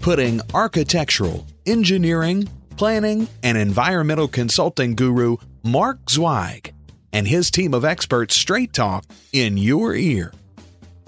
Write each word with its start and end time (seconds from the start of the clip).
putting 0.00 0.40
architectural, 0.54 1.46
engineering, 1.66 2.48
planning, 2.76 3.28
and 3.42 3.56
environmental 3.56 4.28
consulting 4.28 4.94
guru 4.94 5.36
Mark 5.62 5.98
Zweig 6.08 6.72
and 7.12 7.28
his 7.28 7.50
team 7.50 7.74
of 7.74 7.84
experts 7.84 8.36
straight 8.36 8.72
talk 8.72 9.04
in 9.32 9.56
your 9.56 9.94
ear. 9.94 10.32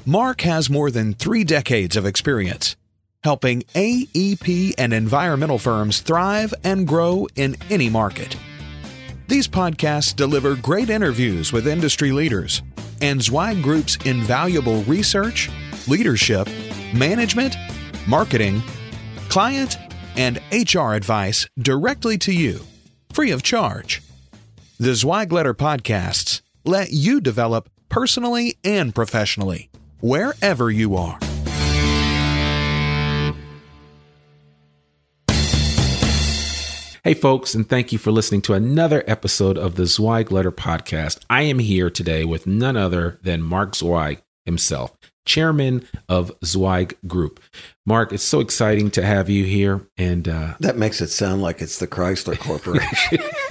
Mark 0.04 0.40
has 0.42 0.68
more 0.68 0.90
than 0.90 1.14
three 1.14 1.44
decades 1.44 1.96
of 1.96 2.06
experience 2.06 2.76
helping 3.24 3.62
AEP 3.74 4.74
and 4.78 4.92
environmental 4.92 5.58
firms 5.58 6.00
thrive 6.00 6.52
and 6.64 6.86
grow 6.86 7.27
in 7.36 7.56
any 7.70 7.88
market. 7.88 8.36
These 9.28 9.48
podcasts 9.48 10.14
deliver 10.14 10.56
great 10.56 10.90
interviews 10.90 11.52
with 11.52 11.68
industry 11.68 12.12
leaders 12.12 12.62
and 13.00 13.22
Zweig 13.22 13.62
Group's 13.62 13.96
invaluable 14.04 14.82
research, 14.84 15.50
leadership, 15.88 16.48
management, 16.94 17.56
marketing, 18.06 18.62
client, 19.33 19.78
and 20.14 20.42
HR 20.52 20.92
advice 20.92 21.48
directly 21.58 22.19
to 22.19 22.33
you, 22.33 22.61
free 23.14 23.30
of 23.30 23.42
charge. 23.42 24.02
The 24.78 24.94
Zweig 24.94 25.33
Letter 25.33 25.55
podcasts 25.55 26.42
let 26.66 26.92
you 26.92 27.19
develop 27.19 27.70
personally 27.89 28.58
and 28.62 28.94
professionally, 28.94 29.70
wherever 30.00 30.70
you 30.70 30.97
are. 30.97 31.19
Hey, 37.02 37.14
folks, 37.14 37.55
and 37.55 37.67
thank 37.67 37.91
you 37.91 37.98
for 37.98 38.12
listening 38.12 38.42
to 38.42 38.52
another 38.52 39.02
episode 39.06 39.56
of 39.56 39.77
the 39.77 39.86
Zweig 39.86 40.30
Letter 40.30 40.52
Podcast. 40.52 41.24
I 41.30 41.42
am 41.42 41.58
here 41.58 41.89
today 41.89 42.27
with 42.27 42.46
none 42.46 42.77
other 42.77 43.19
than 43.22 43.42
Mark 43.42 43.74
Zweig 43.77 44.22
himself 44.44 44.94
chairman 45.24 45.86
of 46.08 46.32
Zweig 46.44 46.96
Group. 47.06 47.40
Mark, 47.84 48.12
it's 48.12 48.22
so 48.22 48.38
exciting 48.40 48.92
to 48.92 49.02
have 49.02 49.28
you 49.28 49.44
here. 49.44 49.88
And 49.98 50.28
uh, 50.28 50.54
that 50.60 50.76
makes 50.76 51.00
it 51.00 51.08
sound 51.08 51.42
like 51.42 51.60
it's 51.60 51.78
the 51.78 51.88
Chrysler 51.88 52.38
Corporation. 52.38 53.18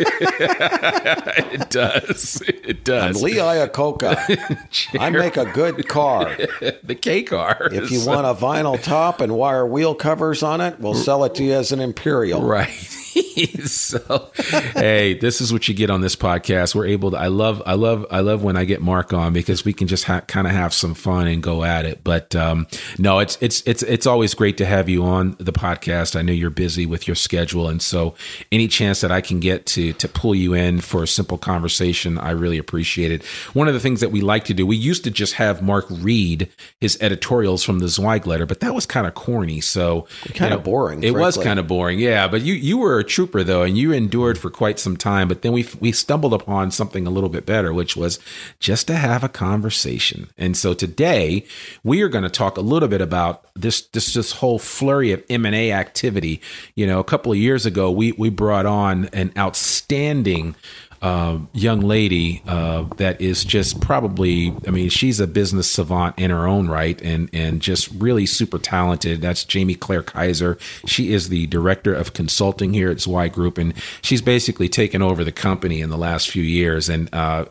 it 1.59 1.69
does. 1.69 2.41
It 2.47 2.85
does. 2.85 3.17
I'm 3.17 3.23
Lee 3.23 3.35
Iacocca. 3.35 4.97
I 4.99 5.09
make 5.09 5.35
a 5.35 5.45
good 5.51 5.87
car. 5.89 6.35
the 6.83 6.95
K 6.95 7.23
car. 7.23 7.69
If 7.71 7.91
you 7.91 8.05
want 8.05 8.25
a 8.25 8.33
vinyl 8.33 8.81
top 8.81 9.19
and 9.19 9.35
wire 9.35 9.65
wheel 9.65 9.95
covers 9.95 10.43
on 10.43 10.61
it, 10.61 10.79
we'll 10.79 10.93
sell 10.93 11.25
it 11.25 11.35
to 11.35 11.43
you 11.43 11.53
as 11.53 11.73
an 11.73 11.81
Imperial. 11.81 12.41
Right. 12.41 12.97
so 13.65 14.31
hey 14.73 15.13
this 15.13 15.41
is 15.41 15.51
what 15.51 15.67
you 15.67 15.73
get 15.73 15.89
on 15.89 16.01
this 16.01 16.15
podcast. 16.15 16.75
We're 16.75 16.87
able 16.87 17.11
to 17.11 17.17
i 17.17 17.27
love 17.27 17.61
i 17.65 17.73
love 17.73 18.05
i 18.09 18.21
love 18.21 18.43
when 18.43 18.55
i 18.55 18.63
get 18.63 18.81
mark 18.81 19.11
on 19.11 19.33
because 19.33 19.65
we 19.65 19.73
can 19.73 19.87
just 19.87 20.05
ha- 20.05 20.21
kind 20.21 20.47
of 20.47 20.53
have 20.53 20.73
some 20.73 20.93
fun 20.93 21.27
and 21.27 21.43
go 21.43 21.63
at 21.63 21.85
it. 21.85 22.03
But 22.03 22.35
um 22.35 22.67
no 22.97 23.19
it's 23.19 23.37
it's 23.41 23.61
it's 23.65 23.83
it's 23.83 24.05
always 24.05 24.33
great 24.33 24.57
to 24.57 24.65
have 24.65 24.87
you 24.87 25.03
on 25.03 25.35
the 25.39 25.51
podcast. 25.51 26.15
I 26.15 26.21
know 26.21 26.31
you're 26.31 26.49
busy 26.49 26.85
with 26.85 27.07
your 27.07 27.15
schedule. 27.15 27.67
And 27.67 27.81
so 27.81 28.15
any 28.51 28.67
chance 28.67 29.01
that 29.01 29.11
i 29.11 29.19
can 29.19 29.39
get 29.39 29.65
to 29.67 29.93
to 29.93 30.07
pull 30.07 30.33
you 30.33 30.53
in 30.53 30.79
for 30.79 31.03
a 31.03 31.07
simple 31.07 31.37
conversation 31.37 32.17
i 32.17 32.31
really 32.31 32.57
appreciate 32.57 33.11
it. 33.11 33.23
One 33.53 33.67
of 33.67 33.73
the 33.73 33.79
things 33.79 33.99
that 33.99 34.09
we 34.11 34.21
like 34.21 34.45
to 34.45 34.53
do 34.53 34.65
we 34.65 34.77
used 34.77 35.03
to 35.03 35.11
just 35.11 35.33
have 35.33 35.61
mark 35.61 35.85
read 35.89 36.49
his 36.79 36.97
editorials 37.01 37.63
from 37.63 37.79
the 37.79 37.87
zweig 37.89 38.25
letter 38.25 38.45
but 38.45 38.61
that 38.61 38.73
was 38.73 38.85
kind 38.85 39.05
of 39.05 39.15
corny. 39.15 39.59
So 39.59 40.07
kind 40.33 40.53
of 40.53 40.59
know, 40.61 40.63
boring 40.63 40.99
it 40.99 41.11
frankly. 41.11 41.21
was 41.21 41.37
kind 41.37 41.59
of 41.59 41.67
boring. 41.67 41.99
Yeah 41.99 42.27
but 42.27 42.41
you 42.41 42.53
you 42.53 42.77
were 42.77 43.00
a 43.01 43.03
trooper 43.03 43.43
though, 43.43 43.63
and 43.63 43.77
you 43.77 43.91
endured 43.91 44.37
for 44.37 44.49
quite 44.49 44.79
some 44.79 44.95
time. 44.95 45.27
But 45.27 45.41
then 45.41 45.51
we 45.51 45.67
we 45.79 45.91
stumbled 45.91 46.33
upon 46.33 46.71
something 46.71 47.05
a 47.05 47.09
little 47.09 47.29
bit 47.29 47.45
better, 47.45 47.73
which 47.73 47.97
was 47.97 48.19
just 48.59 48.87
to 48.87 48.95
have 48.95 49.23
a 49.23 49.29
conversation. 49.29 50.29
And 50.37 50.55
so 50.55 50.73
today 50.73 51.45
we 51.83 52.01
are 52.01 52.09
going 52.09 52.23
to 52.23 52.29
talk 52.29 52.57
a 52.57 52.61
little 52.61 52.87
bit 52.87 53.01
about 53.01 53.45
this 53.53 53.81
this 53.81 54.13
this 54.13 54.31
whole 54.31 54.59
flurry 54.59 55.11
of 55.11 55.23
M 55.29 55.45
and 55.45 55.55
A 55.55 55.73
activity. 55.73 56.41
You 56.75 56.87
know, 56.87 56.99
a 56.99 57.03
couple 57.03 57.31
of 57.31 57.37
years 57.37 57.65
ago 57.65 57.91
we 57.91 58.13
we 58.13 58.29
brought 58.29 58.65
on 58.65 59.05
an 59.11 59.33
outstanding 59.37 60.55
uh, 61.01 61.39
young 61.53 61.81
lady 61.81 62.43
uh, 62.45 62.83
that 62.97 63.19
is 63.19 63.43
just 63.43 63.81
probably, 63.81 64.55
I 64.67 64.71
mean, 64.71 64.89
she's 64.89 65.19
a 65.19 65.25
business 65.25 65.69
savant 65.69 66.19
in 66.19 66.29
her 66.29 66.47
own 66.47 66.67
right 66.67 67.01
and, 67.01 67.27
and 67.33 67.59
just 67.59 67.89
really 67.91 68.27
super 68.27 68.59
talented. 68.59 69.19
That's 69.19 69.43
Jamie 69.43 69.73
Claire 69.73 70.03
Kaiser. 70.03 70.59
She 70.85 71.11
is 71.11 71.29
the 71.29 71.47
director 71.47 71.93
of 71.93 72.13
consulting 72.13 72.73
here 72.73 72.91
at 72.91 72.99
Zweig 73.01 73.33
Group, 73.33 73.57
and 73.57 73.73
she's 74.03 74.21
basically 74.21 74.69
taken 74.69 75.01
over 75.01 75.23
the 75.23 75.31
company 75.31 75.81
in 75.81 75.89
the 75.89 75.97
last 75.97 76.29
few 76.29 76.43
years. 76.43 76.87
And 76.87 77.09
uh, 77.13 77.45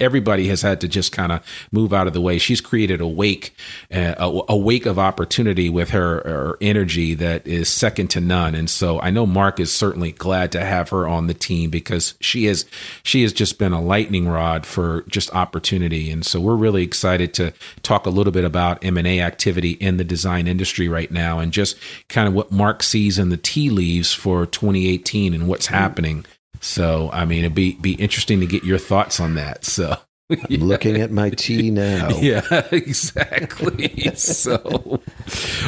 everybody 0.00 0.48
has 0.48 0.62
had 0.62 0.80
to 0.80 0.88
just 0.88 1.12
kind 1.12 1.32
of 1.32 1.46
move 1.70 1.92
out 1.92 2.06
of 2.06 2.14
the 2.14 2.22
way. 2.22 2.38
She's 2.38 2.62
created 2.62 3.02
a 3.02 3.06
wake, 3.06 3.54
uh, 3.92 4.14
a, 4.16 4.40
a 4.48 4.56
wake 4.56 4.86
of 4.86 4.98
opportunity 4.98 5.68
with 5.68 5.90
her, 5.90 6.22
her 6.24 6.58
energy 6.62 7.12
that 7.14 7.46
is 7.46 7.68
second 7.68 8.08
to 8.08 8.20
none. 8.20 8.54
And 8.54 8.70
so 8.70 8.98
I 9.00 9.10
know 9.10 9.26
Mark 9.26 9.60
is 9.60 9.70
certainly 9.70 10.12
glad 10.12 10.50
to 10.52 10.64
have 10.64 10.88
her 10.88 11.06
on 11.06 11.26
the 11.26 11.34
team 11.34 11.68
because 11.68 12.14
she 12.20 12.46
is 12.46 12.64
she 13.02 13.22
has 13.22 13.32
just 13.32 13.58
been 13.58 13.72
a 13.72 13.80
lightning 13.80 14.28
rod 14.28 14.66
for 14.66 15.02
just 15.08 15.34
opportunity. 15.34 16.10
And 16.10 16.24
so 16.24 16.40
we're 16.40 16.56
really 16.56 16.82
excited 16.82 17.34
to 17.34 17.52
talk 17.82 18.06
a 18.06 18.10
little 18.10 18.32
bit 18.32 18.44
about 18.44 18.84
M&A 18.84 19.20
activity 19.20 19.72
in 19.72 19.96
the 19.96 20.04
design 20.04 20.46
industry 20.46 20.88
right 20.88 21.10
now 21.10 21.38
and 21.38 21.52
just 21.52 21.76
kind 22.08 22.28
of 22.28 22.34
what 22.34 22.52
Mark 22.52 22.82
sees 22.82 23.18
in 23.18 23.28
the 23.28 23.36
tea 23.36 23.70
leaves 23.70 24.12
for 24.12 24.46
2018 24.46 25.34
and 25.34 25.48
what's 25.48 25.66
mm-hmm. 25.66 25.74
happening. 25.74 26.24
So, 26.60 27.10
I 27.12 27.24
mean, 27.24 27.40
it'd 27.40 27.54
be 27.54 27.74
be 27.74 27.94
interesting 27.94 28.40
to 28.40 28.46
get 28.46 28.64
your 28.64 28.78
thoughts 28.78 29.20
on 29.20 29.34
that. 29.34 29.64
So, 29.64 29.98
I'm 30.28 30.38
yeah. 30.48 30.58
looking 30.60 31.00
at 31.00 31.10
my 31.10 31.30
tea 31.30 31.70
now. 31.70 32.08
Yeah, 32.26 32.66
exactly. 32.72 34.14
so, 34.16 35.00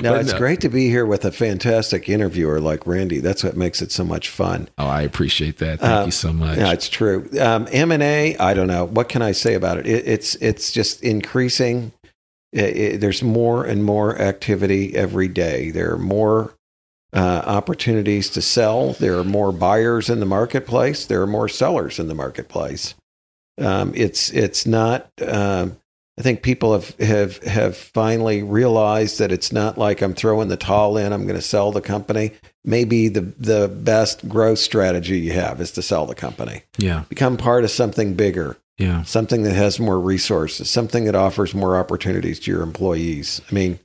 now 0.02 0.14
it's 0.14 0.32
no. 0.32 0.38
great 0.38 0.60
to 0.62 0.69
be 0.69 0.88
here 0.88 1.06
with 1.06 1.24
a 1.24 1.30
fantastic 1.30 2.08
interviewer 2.08 2.60
like 2.60 2.86
Randy. 2.86 3.20
That's 3.20 3.44
what 3.44 3.56
makes 3.56 3.80
it 3.82 3.92
so 3.92 4.02
much 4.02 4.28
fun. 4.28 4.69
Oh, 4.78 4.86
I 4.86 5.02
appreciate 5.02 5.58
that. 5.58 5.80
Thank 5.80 6.02
uh, 6.02 6.04
you 6.06 6.10
so 6.10 6.32
much. 6.32 6.58
Yeah, 6.58 6.72
it's 6.72 6.88
true. 6.88 7.28
Um, 7.41 7.69
M 7.70 7.92
and 7.92 8.02
A. 8.02 8.36
I 8.38 8.54
don't 8.54 8.66
know 8.66 8.86
what 8.86 9.08
can 9.08 9.22
I 9.22 9.32
say 9.32 9.54
about 9.54 9.78
it. 9.78 9.86
it 9.86 10.08
it's 10.08 10.34
it's 10.36 10.72
just 10.72 11.02
increasing. 11.02 11.92
It, 12.52 12.76
it, 12.76 13.00
there's 13.00 13.22
more 13.22 13.64
and 13.64 13.84
more 13.84 14.19
activity 14.19 14.96
every 14.96 15.28
day. 15.28 15.70
There 15.70 15.92
are 15.92 15.98
more 15.98 16.54
uh, 17.12 17.42
opportunities 17.46 18.31
to 18.31 18.43
sell. 18.43 18.94
There 18.94 19.19
are 19.19 19.25
more 19.25 19.52
buyers 19.52 20.08
in 20.08 20.19
the 20.19 20.26
marketplace. 20.26 21.06
There 21.06 21.22
are 21.22 21.26
more 21.26 21.49
sellers 21.49 21.99
in 21.99 22.08
the 22.08 22.14
marketplace. 22.14 22.94
Um, 23.58 23.93
it's 23.94 24.31
it's 24.31 24.66
not. 24.66 25.10
Um, 25.26 25.76
I 26.19 26.22
think 26.22 26.43
people 26.43 26.72
have, 26.72 26.96
have 26.99 27.43
have 27.44 27.76
finally 27.76 28.43
realized 28.43 29.20
that 29.20 29.31
it's 29.31 29.52
not 29.52 29.78
like 29.78 30.02
I'm 30.02 30.14
throwing 30.14 30.49
the 30.49 30.56
towel 30.56 30.96
in. 30.96 31.12
I'm 31.12 31.25
going 31.25 31.37
to 31.37 31.43
sell 31.43 31.70
the 31.70 31.81
company. 31.81 32.32
Maybe 32.64 33.08
the 33.08 33.20
the 33.20 33.69
best 33.69 34.28
growth 34.28 34.58
strategy 34.58 35.20
you 35.20 35.32
have 35.32 35.60
is 35.60 35.70
to 35.72 35.82
sell 35.82 36.06
the 36.06 36.16
company. 36.16 36.62
Yeah, 36.76 37.05
become 37.08 37.37
part 37.37 37.62
of 37.62 37.70
something 37.70 38.14
bigger. 38.14 38.56
Yeah, 38.78 39.02
something 39.05 39.44
that 39.44 39.55
has 39.55 39.78
more 39.78 40.00
resources, 40.00 40.69
something 40.69 41.04
that 41.04 41.14
offers 41.14 41.54
more 41.54 41.76
opportunities 41.76 42.40
to 42.40 42.50
your 42.50 42.62
employees. 42.62 43.40
I 43.49 43.54
mean, 43.54 43.78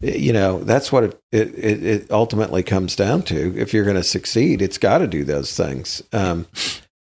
you 0.00 0.32
know, 0.32 0.64
that's 0.64 0.90
what 0.90 1.04
it 1.04 1.20
it, 1.30 1.84
it 1.84 2.10
ultimately 2.10 2.64
comes 2.64 2.96
down 2.96 3.22
to. 3.24 3.56
If 3.56 3.72
you're 3.72 3.84
going 3.84 3.96
to 3.96 4.02
succeed, 4.02 4.60
it's 4.60 4.78
got 4.78 4.98
to 4.98 5.06
do 5.06 5.22
those 5.22 5.56
things. 5.56 6.02
Um, 6.12 6.46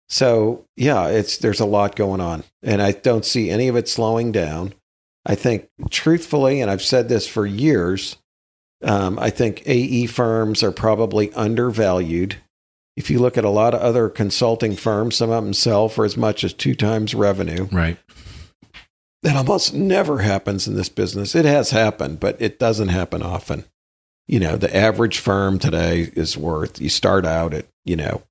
so 0.08 0.64
yeah, 0.76 1.08
it's 1.08 1.38
there's 1.38 1.60
a 1.60 1.66
lot 1.66 1.96
going 1.96 2.20
on, 2.20 2.44
and 2.62 2.80
I 2.82 2.92
don't 2.92 3.24
see 3.24 3.50
any 3.50 3.68
of 3.68 3.76
it 3.76 3.88
slowing 3.88 4.32
down. 4.32 4.74
I 5.26 5.34
think 5.34 5.68
truthfully, 5.90 6.60
and 6.60 6.70
I've 6.70 6.82
said 6.82 7.08
this 7.08 7.26
for 7.26 7.46
years, 7.46 8.16
Um, 8.82 9.18
I 9.18 9.30
think 9.30 9.62
AE 9.66 10.06
firms 10.06 10.62
are 10.62 10.70
probably 10.70 11.32
undervalued. 11.34 12.36
If 12.96 13.10
you 13.10 13.18
look 13.18 13.36
at 13.36 13.44
a 13.44 13.50
lot 13.50 13.74
of 13.74 13.80
other 13.80 14.08
consulting 14.08 14.76
firms, 14.76 15.16
some 15.16 15.30
of 15.30 15.44
them 15.44 15.52
sell 15.52 15.88
for 15.88 16.04
as 16.04 16.16
much 16.16 16.44
as 16.44 16.52
two 16.52 16.74
times 16.74 17.14
revenue. 17.14 17.66
Right. 17.72 17.98
That 19.24 19.36
almost 19.36 19.74
never 19.74 20.18
happens 20.18 20.68
in 20.68 20.76
this 20.76 20.88
business. 20.88 21.34
It 21.34 21.44
has 21.44 21.70
happened, 21.70 22.20
but 22.20 22.40
it 22.40 22.60
doesn't 22.60 22.88
happen 22.88 23.20
often. 23.20 23.64
You 24.28 24.38
know, 24.38 24.56
the 24.56 24.74
average 24.74 25.18
firm 25.18 25.58
today 25.58 26.10
is 26.14 26.36
worth, 26.36 26.80
you 26.80 26.88
start 26.88 27.26
out 27.26 27.52
at, 27.52 27.66
you 27.84 27.96
know, 27.96 28.22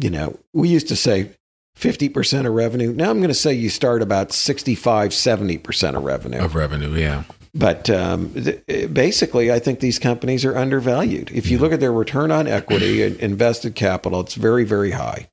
you 0.00 0.10
know, 0.10 0.38
we 0.52 0.68
used 0.68 0.88
to 0.88 0.96
say 0.96 1.30
50% 1.78 2.46
of 2.46 2.52
revenue. 2.52 2.92
Now 2.92 3.10
I'm 3.10 3.18
going 3.18 3.28
to 3.28 3.34
say 3.34 3.54
you 3.54 3.70
start 3.70 4.02
about 4.02 4.32
65, 4.32 5.10
70% 5.10 5.96
of 5.96 6.04
revenue. 6.04 6.40
Of 6.40 6.54
revenue, 6.54 6.94
yeah. 6.94 7.24
But 7.54 7.90
um, 7.90 8.32
th- 8.34 8.92
basically, 8.92 9.50
I 9.50 9.58
think 9.58 9.80
these 9.80 9.98
companies 9.98 10.44
are 10.44 10.56
undervalued. 10.56 11.30
If 11.32 11.50
you 11.50 11.58
look 11.58 11.72
at 11.72 11.80
their 11.80 11.92
return 11.92 12.30
on 12.30 12.46
equity 12.46 13.02
and 13.02 13.16
invested 13.16 13.74
capital, 13.74 14.20
it's 14.20 14.34
very, 14.34 14.64
very 14.64 14.92
high. 14.92 15.28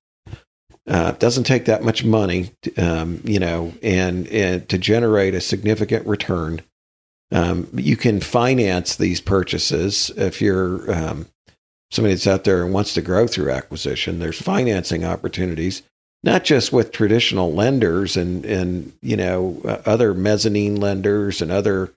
Uh, 0.87 1.11
it 1.13 1.19
doesn't 1.19 1.43
take 1.43 1.65
that 1.65 1.83
much 1.83 2.05
money, 2.05 2.51
um, 2.77 3.21
you 3.25 3.39
know, 3.39 3.73
and, 3.83 4.27
and 4.29 4.67
to 4.69 4.77
generate 4.77 5.35
a 5.35 5.41
significant 5.41 6.07
return. 6.07 6.61
Um, 7.31 7.67
you 7.73 7.97
can 7.97 8.21
finance 8.21 8.95
these 8.95 9.19
purchases 9.19 10.09
if 10.15 10.41
you're 10.41 10.91
um, 10.91 11.27
somebody 11.91 12.13
that's 12.13 12.27
out 12.27 12.43
there 12.43 12.63
and 12.63 12.73
wants 12.73 12.93
to 12.93 13.01
grow 13.01 13.27
through 13.27 13.51
acquisition. 13.51 14.19
There's 14.19 14.41
financing 14.41 15.05
opportunities, 15.05 15.83
not 16.23 16.43
just 16.43 16.73
with 16.73 16.91
traditional 16.91 17.53
lenders 17.53 18.17
and 18.17 18.45
and 18.45 18.93
you 19.01 19.17
know 19.17 19.61
uh, 19.63 19.81
other 19.85 20.13
mezzanine 20.13 20.75
lenders 20.75 21.41
and 21.41 21.51
other 21.51 21.93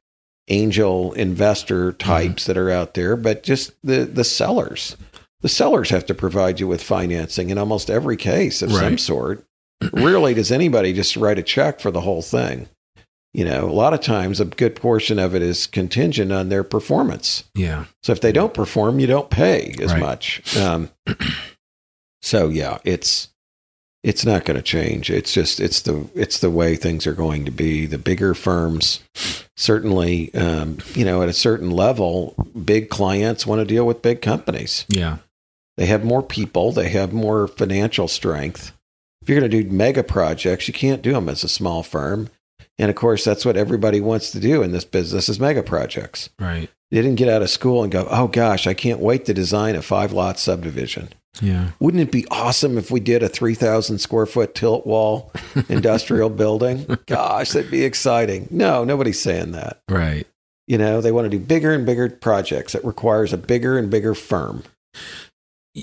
angel 0.49 1.13
investor 1.15 1.93
types 1.93 2.47
that 2.47 2.59
are 2.59 2.71
out 2.71 2.95
there, 2.95 3.17
but 3.17 3.43
just 3.43 3.73
the 3.83 4.05
the 4.05 4.25
sellers. 4.25 4.97
The 5.43 5.49
sellers 5.49 5.89
have 5.89 6.05
to 6.07 6.15
provide 6.15 6.61
you 6.61 6.69
with 6.69 6.83
financing 6.83 7.49
in 7.49 7.57
almost 7.57 7.89
every 7.89 8.19
case 8.19 8.61
of 8.61 8.71
some 8.73 8.99
sort. 8.99 9.43
Rarely 9.93 10.35
does 10.35 10.53
anybody 10.53 10.93
just 10.93 11.17
write 11.17 11.39
a 11.39 11.43
check 11.43 11.81
for 11.81 11.91
the 11.91 12.03
whole 12.03 12.21
thing. 12.21 12.69
You 13.33 13.45
know, 13.45 13.69
a 13.69 13.73
lot 13.73 13.95
of 13.95 14.01
times 14.01 14.41
a 14.41 14.45
good 14.45 14.75
portion 14.75 15.19
of 15.21 15.35
it 15.37 15.43
is 15.43 15.69
contingent 15.69 16.33
on 16.33 16.49
their 16.49 16.65
performance. 16.65 17.45
Yeah. 17.55 17.85
So 18.03 18.11
if 18.13 18.21
they 18.21 18.33
don't 18.33 18.53
perform, 18.53 18.99
you 18.99 19.07
don't 19.07 19.31
pay 19.31 19.75
as 19.81 19.93
Right. 19.93 20.01
much. 20.01 20.57
Um, 20.57 20.91
so 22.23 22.49
yeah, 22.49 22.79
it's 22.85 23.29
it's 24.03 24.25
not 24.25 24.45
going 24.45 24.57
to 24.57 24.63
change. 24.63 25.11
It's 25.11 25.33
just 25.33 25.61
it's 25.61 25.83
the 25.83 26.09
it's 26.15 26.41
the 26.41 26.51
way 26.51 26.75
things 26.75 27.07
are 27.07 27.13
going 27.13 27.45
to 27.45 27.51
be. 27.51 27.87
The 27.87 27.99
bigger 27.99 28.35
firms 28.35 29.01
certainly, 29.57 30.33
um, 30.35 30.79
you 30.95 31.05
know, 31.05 31.23
at 31.23 31.29
a 31.29 31.35
certain 31.35 31.71
level, 31.71 32.35
big 32.65 32.89
clients 32.89 33.47
want 33.47 33.61
to 33.61 33.65
deal 33.67 33.87
with 33.87 34.03
big 34.03 34.23
companies. 34.23 34.87
Yeah. 34.89 35.19
They 35.77 35.87
have 35.87 36.05
more 36.05 36.23
people. 36.23 36.73
They 36.73 36.89
have 36.91 37.13
more 37.13 37.47
financial 37.47 38.09
strength. 38.09 38.73
If 39.23 39.29
you're 39.29 39.39
going 39.39 39.51
to 39.51 39.63
do 39.63 39.71
mega 39.71 40.03
projects, 40.03 40.67
you 40.67 40.75
can't 40.75 41.03
do 41.03 41.13
them 41.13 41.29
as 41.29 41.45
a 41.45 41.49
small 41.49 41.83
firm. 41.83 42.29
And 42.81 42.89
of 42.89 42.97
course, 42.97 43.25
that's 43.25 43.45
what 43.45 43.59
everybody 43.59 44.01
wants 44.01 44.31
to 44.31 44.41
do 44.41 44.63
in 44.63 44.73
this 44.73 44.87
business 44.87 45.29
is 45.29 45.39
mega 45.39 45.63
projects. 45.63 46.31
Right. 46.39 46.71
They 46.91 47.03
didn't 47.03 47.17
get 47.19 47.29
out 47.29 47.43
of 47.43 47.51
school 47.51 47.83
and 47.83 47.93
go, 47.93 48.09
oh 48.11 48.27
gosh, 48.27 48.67
I 48.67 48.73
can't 48.73 49.01
wait 49.01 49.27
to 49.27 49.35
design 49.35 49.77
a 49.77 49.83
five 49.83 50.13
lot 50.13 50.39
subdivision. 50.39 51.11
Yeah. 51.43 51.73
Wouldn't 51.79 52.03
it 52.03 52.11
be 52.11 52.27
awesome 52.31 52.79
if 52.79 52.91
we 52.91 52.99
did 52.99 53.23
a 53.23 53.29
3,000 53.29 53.99
square 53.99 54.25
foot 54.25 54.55
tilt 54.55 54.87
wall 54.87 55.31
industrial 55.69 56.31
building? 56.31 56.87
Gosh, 57.07 57.51
that'd 57.51 57.71
be 57.71 57.85
exciting. 57.85 58.49
No, 58.51 58.83
nobody's 58.83 59.21
saying 59.21 59.53
that. 59.53 59.83
Right. 59.87 60.27
You 60.67 60.79
know, 60.79 61.03
they 61.03 61.13
want 61.13 61.31
to 61.31 61.39
do 61.39 61.39
bigger 61.39 61.75
and 61.75 61.85
bigger 61.85 62.09
projects. 62.09 62.75
It 62.75 62.85
requires 62.85 63.35
a 63.35 63.39
bigger 63.39 63.77
and 63.77 63.91
bigger 63.91 64.15
firm. 64.15 64.65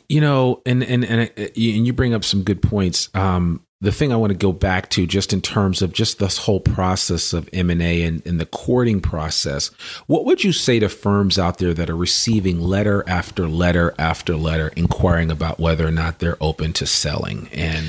you 0.10 0.20
know 0.20 0.62
and 0.66 0.84
and 0.84 1.06
and, 1.06 1.30
uh, 1.38 1.44
and 1.44 1.88
you 1.88 1.94
bring 1.94 2.14
up 2.14 2.26
some 2.26 2.44
good 2.44 2.62
points 2.62 3.10
um 3.14 3.62
the 3.82 3.92
thing 3.92 4.12
i 4.12 4.16
want 4.16 4.32
to 4.32 4.38
go 4.38 4.52
back 4.52 4.90
to 4.90 5.06
just 5.06 5.34
in 5.34 5.42
terms 5.42 5.82
of 5.82 5.94
just 5.94 6.20
this 6.20 6.40
whole 6.40 6.60
process 6.60 7.34
of 7.34 7.50
m&a 7.54 8.04
and, 8.04 8.26
and 8.26 8.40
the 8.40 8.46
courting 8.46 9.00
process 9.00 9.70
what 10.08 10.26
would 10.26 10.44
you 10.44 10.52
say 10.52 10.80
to 10.80 10.90
firms 10.90 11.38
out 11.38 11.58
there 11.58 11.74
that 11.74 11.90
are 11.90 11.96
receiving 11.96 12.60
letter 12.60 13.04
after 13.08 13.48
letter 13.48 13.94
after 13.98 14.36
letter 14.36 14.70
inquiring 14.76 15.32
about 15.32 15.60
whether 15.60 15.88
or 15.88 15.92
not 15.92 16.20
they're 16.20 16.38
open 16.42 16.74
to 16.74 16.86
selling? 16.86 17.50
And 17.54 17.88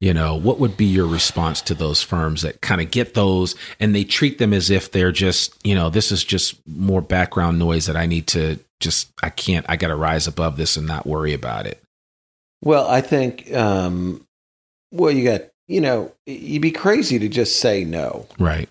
you 0.00 0.14
know 0.14 0.34
what 0.34 0.58
would 0.58 0.76
be 0.76 0.86
your 0.86 1.06
response 1.06 1.60
to 1.62 1.74
those 1.74 2.02
firms 2.02 2.42
that 2.42 2.62
kind 2.62 2.80
of 2.80 2.90
get 2.90 3.12
those 3.12 3.54
and 3.78 3.94
they 3.94 4.04
treat 4.04 4.38
them 4.38 4.54
as 4.54 4.70
if 4.70 4.90
they're 4.90 5.12
just 5.12 5.54
you 5.62 5.74
know 5.74 5.90
this 5.90 6.10
is 6.10 6.24
just 6.24 6.58
more 6.66 7.02
background 7.02 7.58
noise 7.58 7.84
that 7.84 7.96
i 7.96 8.06
need 8.06 8.26
to 8.26 8.58
just 8.80 9.12
i 9.22 9.28
can't 9.28 9.66
i 9.68 9.76
gotta 9.76 9.94
rise 9.94 10.26
above 10.26 10.56
this 10.56 10.78
and 10.78 10.86
not 10.86 11.06
worry 11.06 11.34
about 11.34 11.66
it? 11.66 11.82
Well, 12.62 12.86
I 12.88 13.00
think, 13.00 13.52
um, 13.54 14.26
well, 14.92 15.10
you 15.12 15.24
got, 15.24 15.42
you 15.68 15.80
know, 15.80 16.12
you'd 16.26 16.62
be 16.62 16.70
crazy 16.72 17.18
to 17.18 17.28
just 17.28 17.60
say 17.60 17.84
no, 17.84 18.26
right 18.38 18.68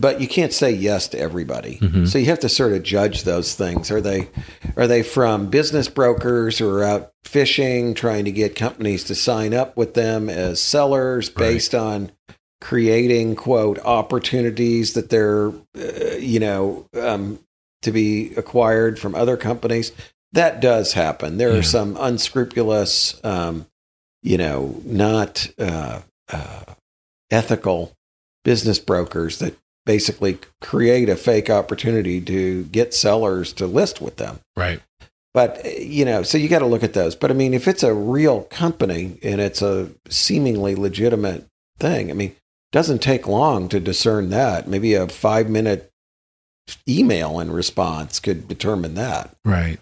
but 0.00 0.20
you 0.20 0.28
can't 0.28 0.52
say 0.52 0.70
yes 0.70 1.08
to 1.08 1.18
everybody. 1.18 1.76
Mhm. 1.82 2.06
So 2.06 2.18
you 2.18 2.26
have 2.26 2.38
to 2.40 2.48
sort 2.48 2.72
of 2.72 2.84
judge 2.84 3.24
those 3.24 3.54
things. 3.54 3.90
Are 3.90 4.00
they, 4.00 4.28
are 4.76 4.86
they 4.86 5.02
from 5.02 5.46
business 5.50 5.88
brokers 5.88 6.56
who 6.56 6.70
are 6.70 6.84
out 6.84 7.10
fishing, 7.24 7.94
trying 7.94 8.24
to 8.26 8.30
get 8.30 8.54
companies 8.54 9.02
to 9.04 9.16
sign 9.16 9.52
up 9.52 9.76
with 9.76 9.94
them 9.94 10.28
as 10.28 10.60
sellers 10.60 11.26
Right. 11.30 11.36
based 11.54 11.74
on 11.74 12.12
creating 12.60 13.34
quote 13.34 13.80
opportunities 13.84 14.92
that 14.92 15.10
they're, 15.10 15.48
uh, 15.48 16.16
you 16.20 16.38
know, 16.38 16.86
um, 16.94 17.40
to 17.82 17.90
be 17.90 18.32
acquired 18.36 19.00
from 19.00 19.16
other 19.16 19.36
companies? 19.36 19.90
That 20.32 20.60
does 20.60 20.92
happen. 20.92 21.38
There 21.38 21.52
Yeah. 21.52 21.58
are 21.58 21.62
some 21.64 21.96
unscrupulous, 21.98 23.16
um, 23.24 23.66
you 24.22 24.38
know, 24.38 24.80
not 24.84 25.48
uh, 25.58 26.00
uh, 26.32 26.64
ethical 27.30 27.92
business 28.44 28.78
brokers 28.78 29.38
that 29.38 29.56
basically 29.84 30.38
create 30.60 31.08
a 31.08 31.16
fake 31.16 31.48
opportunity 31.48 32.20
to 32.20 32.64
get 32.64 32.92
sellers 32.92 33.52
to 33.54 33.66
list 33.66 34.00
with 34.00 34.16
them. 34.16 34.38
right 34.56 34.80
But, 35.32 35.80
you 35.80 36.04
know, 36.04 36.22
so 36.22 36.36
you 36.36 36.48
got 36.48 36.58
to 36.60 36.66
look 36.66 36.82
at 36.82 36.92
those. 36.94 37.14
But 37.14 37.30
I 37.30 37.34
mean, 37.34 37.54
if 37.54 37.68
it's 37.68 37.82
a 37.82 37.94
real 37.94 38.42
company 38.42 39.18
and 39.22 39.40
it's 39.40 39.62
a 39.62 39.90
seemingly 40.08 40.74
legitimate 40.74 41.46
thing, 41.78 42.10
I 42.10 42.14
mean, 42.14 42.30
it 42.30 42.36
doesn't 42.72 43.00
take 43.00 43.26
long 43.26 43.68
to 43.68 43.80
discern 43.80 44.30
that. 44.30 44.68
Maybe 44.68 44.94
a 44.94 45.08
five 45.08 45.48
minute 45.48 45.90
email 46.86 47.40
in 47.40 47.50
response 47.50 48.20
could 48.20 48.46
determine 48.46 48.94
that. 48.94 49.34
right 49.44 49.80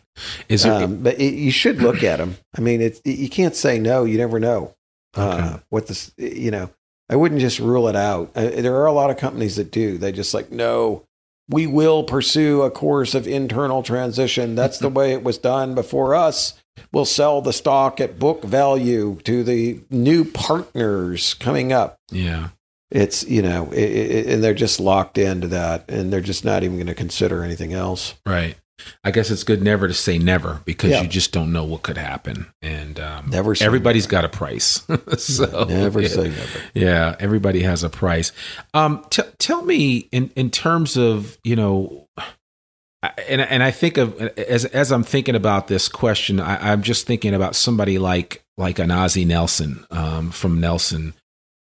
is 0.48 0.64
it 0.64 0.70
Um, 0.70 1.02
but 1.02 1.18
it, 1.20 1.34
you 1.34 1.50
should 1.50 1.82
look 1.82 2.02
at 2.02 2.16
them. 2.18 2.36
I 2.56 2.60
mean, 2.60 2.80
it, 2.80 3.00
you 3.04 3.28
can't 3.28 3.54
say 3.54 3.78
no. 3.78 4.04
You 4.04 4.18
never 4.18 4.38
know 4.40 4.74
uh, 5.16 5.22
Okay. 5.54 5.62
what 5.70 5.86
this. 5.86 6.12
You 6.16 6.50
know, 6.50 6.70
I 7.08 7.16
wouldn't 7.16 7.40
just 7.40 7.58
rule 7.58 7.88
it 7.88 7.96
out. 7.96 8.32
Uh, 8.34 8.48
there 8.50 8.76
are 8.76 8.86
a 8.86 8.92
lot 8.92 9.10
of 9.10 9.16
companies 9.18 9.56
that 9.56 9.70
do. 9.70 9.98
They 9.98 10.12
just 10.12 10.34
like 10.34 10.50
no. 10.50 11.04
We 11.48 11.68
will 11.68 12.02
pursue 12.02 12.62
a 12.62 12.72
course 12.72 13.14
of 13.14 13.28
internal 13.28 13.84
transition. 13.84 14.56
That's 14.56 14.78
the 14.80 14.88
way 14.98 15.12
it 15.12 15.22
was 15.22 15.38
done 15.38 15.74
before 15.76 16.14
us. 16.14 16.54
We'll 16.92 17.04
sell 17.04 17.40
the 17.40 17.52
stock 17.52 18.00
at 18.00 18.18
book 18.18 18.42
value 18.44 19.18
to 19.24 19.44
the 19.44 19.80
new 19.88 20.24
partners 20.24 21.34
coming 21.34 21.72
up. 21.72 21.98
yeah 22.10 22.48
It's 22.90 23.22
you 23.28 23.42
know, 23.42 23.70
it, 23.72 23.78
it, 23.78 24.26
and 24.26 24.42
they're 24.44 24.54
just 24.54 24.80
locked 24.80 25.18
into 25.18 25.48
that, 25.48 25.84
and 25.88 26.12
they're 26.12 26.20
just 26.20 26.44
not 26.44 26.62
even 26.64 26.76
going 26.76 26.86
to 26.88 26.94
consider 26.94 27.42
anything 27.44 27.72
else. 27.72 28.14
right 28.26 28.56
i 29.04 29.10
guess 29.10 29.30
it's 29.30 29.42
good 29.44 29.62
never 29.62 29.88
to 29.88 29.94
say 29.94 30.18
never 30.18 30.60
because 30.64 30.90
Yeah. 30.90 31.02
you 31.02 31.08
just 31.08 31.32
don't 31.32 31.52
know 31.52 31.64
what 31.64 31.82
could 31.82 31.96
happen 31.96 32.46
and 32.62 33.00
um, 33.00 33.30
Never 33.30 33.54
say 33.54 33.64
everybody's 33.64 34.06
got 34.06 34.24
a 34.24 34.28
price 34.28 34.86
so 35.18 35.64
Never 35.64 36.02
yeah. 36.02 36.08
say 36.08 36.28
never. 36.28 36.60
Yeah, 36.74 37.16
everybody 37.18 37.62
has 37.62 37.82
a 37.84 37.88
price. 37.90 38.32
Um, 38.74 39.04
t- 39.10 39.22
tell 39.38 39.62
me 39.62 40.08
in 40.12 40.30
in 40.36 40.50
terms 40.50 40.96
of 40.96 41.38
you 41.44 41.56
know, 41.56 42.06
and 43.28 43.40
and 43.40 43.62
I 43.62 43.70
think 43.70 43.96
of 43.98 44.18
as 44.20 44.64
as 44.66 44.90
I'm 44.92 45.02
thinking 45.04 45.34
about 45.34 45.68
this 45.68 45.88
question, 45.88 46.40
I, 46.40 46.72
I'm 46.72 46.82
just 46.82 47.06
thinking 47.06 47.34
about 47.34 47.54
somebody 47.56 47.98
like 47.98 48.42
like 48.56 48.78
an 48.78 48.90
Ozzie 48.90 49.24
Nelson 49.24 49.84
um, 49.90 50.30
from 50.30 50.60
Nelson. 50.60 51.14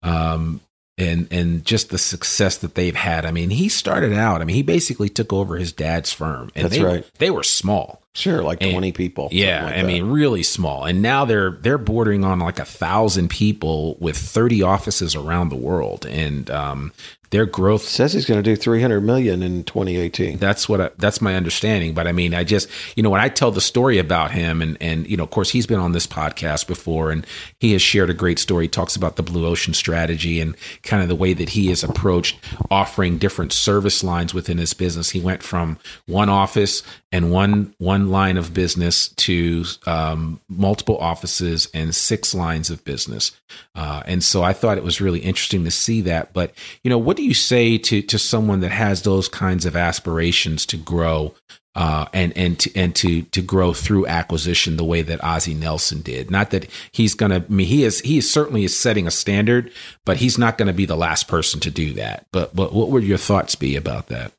Um, 0.02 0.60
and 0.96 1.26
and 1.30 1.64
just 1.64 1.90
the 1.90 1.98
success 1.98 2.56
that 2.58 2.74
they've 2.74 2.94
had. 2.94 3.26
I 3.26 3.30
mean, 3.30 3.50
he 3.50 3.68
started 3.68 4.12
out. 4.12 4.40
I 4.40 4.44
mean, 4.44 4.56
he 4.56 4.62
basically 4.62 5.08
took 5.08 5.32
over 5.32 5.56
his 5.56 5.72
dad's 5.72 6.12
firm, 6.12 6.50
and 6.54 6.64
That's 6.66 6.76
they, 6.76 6.84
right. 6.84 7.10
They 7.18 7.30
were 7.30 7.42
small. 7.42 8.00
Sure, 8.16 8.44
like 8.44 8.62
And- 8.62 8.70
twenty 8.70 8.92
people. 8.92 9.28
Yeah, 9.32 9.64
like 9.64 9.74
I 9.74 9.82
that. 9.82 9.86
mean, 9.88 10.04
really 10.10 10.44
small. 10.44 10.84
And 10.84 11.02
now 11.02 11.24
they're 11.24 11.50
they're 11.50 11.78
bordering 11.78 12.24
on 12.24 12.38
like 12.38 12.60
a 12.60 12.64
thousand 12.64 13.28
people 13.28 13.96
with 13.98 14.16
thirty 14.16 14.62
offices 14.62 15.16
around 15.16 15.48
the 15.48 15.56
world, 15.56 16.06
and 16.06 16.48
um, 16.50 16.92
their 17.34 17.46
growth. 17.46 17.82
says 17.82 18.12
he's 18.12 18.26
going 18.26 18.40
to 18.40 18.48
do 18.48 18.54
three 18.54 18.80
hundred 18.80 19.00
million 19.00 19.42
in 19.42 19.64
twenty 19.64 19.96
eighteen. 19.96 20.38
That's 20.38 20.68
what 20.68 20.80
I, 20.80 20.90
that's 20.98 21.20
my 21.20 21.34
understanding. 21.34 21.92
But 21.92 22.06
I 22.06 22.12
mean, 22.12 22.32
I 22.32 22.44
just 22.44 22.68
you 22.96 23.02
know 23.02 23.10
when 23.10 23.20
I 23.20 23.28
tell 23.28 23.50
the 23.50 23.60
story 23.60 23.98
about 23.98 24.30
him, 24.30 24.62
and 24.62 24.78
and 24.80 25.08
you 25.08 25.16
know, 25.16 25.24
of 25.24 25.30
course, 25.30 25.50
he's 25.50 25.66
been 25.66 25.80
on 25.80 25.90
this 25.90 26.06
podcast 26.06 26.68
before, 26.68 27.10
and 27.10 27.26
he 27.58 27.72
has 27.72 27.82
shared 27.82 28.08
a 28.08 28.14
great 28.14 28.38
story. 28.38 28.66
He 28.66 28.68
talks 28.68 28.94
about 28.94 29.16
the 29.16 29.24
blue 29.24 29.46
ocean 29.46 29.74
strategy 29.74 30.40
and 30.40 30.54
kind 30.84 31.02
of 31.02 31.08
the 31.08 31.16
way 31.16 31.32
that 31.32 31.50
he 31.50 31.68
has 31.70 31.82
approached 31.82 32.38
offering 32.70 33.18
different 33.18 33.52
service 33.52 34.04
lines 34.04 34.32
within 34.32 34.58
his 34.58 34.72
business. 34.72 35.10
He 35.10 35.20
went 35.20 35.42
from 35.42 35.78
one 36.06 36.28
office 36.28 36.84
and 37.14 37.30
one 37.30 37.72
one 37.78 38.10
line 38.10 38.36
of 38.36 38.52
business 38.52 39.06
to 39.10 39.64
um, 39.86 40.40
multiple 40.48 40.98
offices 40.98 41.68
and 41.72 41.94
six 41.94 42.34
lines 42.34 42.70
of 42.70 42.84
business. 42.84 43.30
Uh, 43.76 44.02
and 44.04 44.24
so 44.24 44.42
I 44.42 44.52
thought 44.52 44.78
it 44.78 44.82
was 44.82 45.00
really 45.00 45.20
interesting 45.20 45.62
to 45.62 45.70
see 45.70 46.00
that. 46.00 46.32
But 46.32 46.52
you 46.82 46.90
know, 46.90 46.98
what 46.98 47.16
do 47.16 47.22
you 47.22 47.32
say 47.32 47.78
to 47.78 48.02
to 48.02 48.18
someone 48.18 48.58
that 48.60 48.72
has 48.72 49.02
those 49.02 49.28
kinds 49.28 49.64
of 49.64 49.76
aspirations 49.76 50.66
to 50.66 50.76
grow 50.76 51.36
uh, 51.76 52.06
and 52.12 52.36
and 52.36 52.58
to 52.58 52.76
and 52.76 52.96
to 52.96 53.22
to 53.22 53.40
grow 53.40 53.72
through 53.72 54.08
acquisition 54.08 54.76
the 54.76 54.84
way 54.84 55.02
that 55.02 55.22
Ozzie 55.22 55.54
Nelson 55.54 56.02
did. 56.02 56.32
Not 56.32 56.50
that 56.50 56.68
he's 56.90 57.14
going 57.14 57.30
to. 57.30 57.36
I 57.36 57.52
mean, 57.52 57.68
he 57.68 57.84
is 57.84 58.00
he 58.00 58.18
is 58.18 58.32
certainly 58.32 58.64
is 58.64 58.76
setting 58.76 59.06
a 59.06 59.12
standard, 59.12 59.72
but 60.04 60.16
he's 60.16 60.36
not 60.36 60.58
going 60.58 60.66
to 60.66 60.72
be 60.72 60.86
the 60.86 60.96
last 60.96 61.28
person 61.28 61.60
to 61.60 61.70
do 61.70 61.92
that. 61.92 62.26
But 62.32 62.56
but 62.56 62.72
what 62.72 62.90
would 62.90 63.04
your 63.04 63.18
thoughts 63.18 63.54
be 63.54 63.76
about 63.76 64.08
that? 64.08 64.32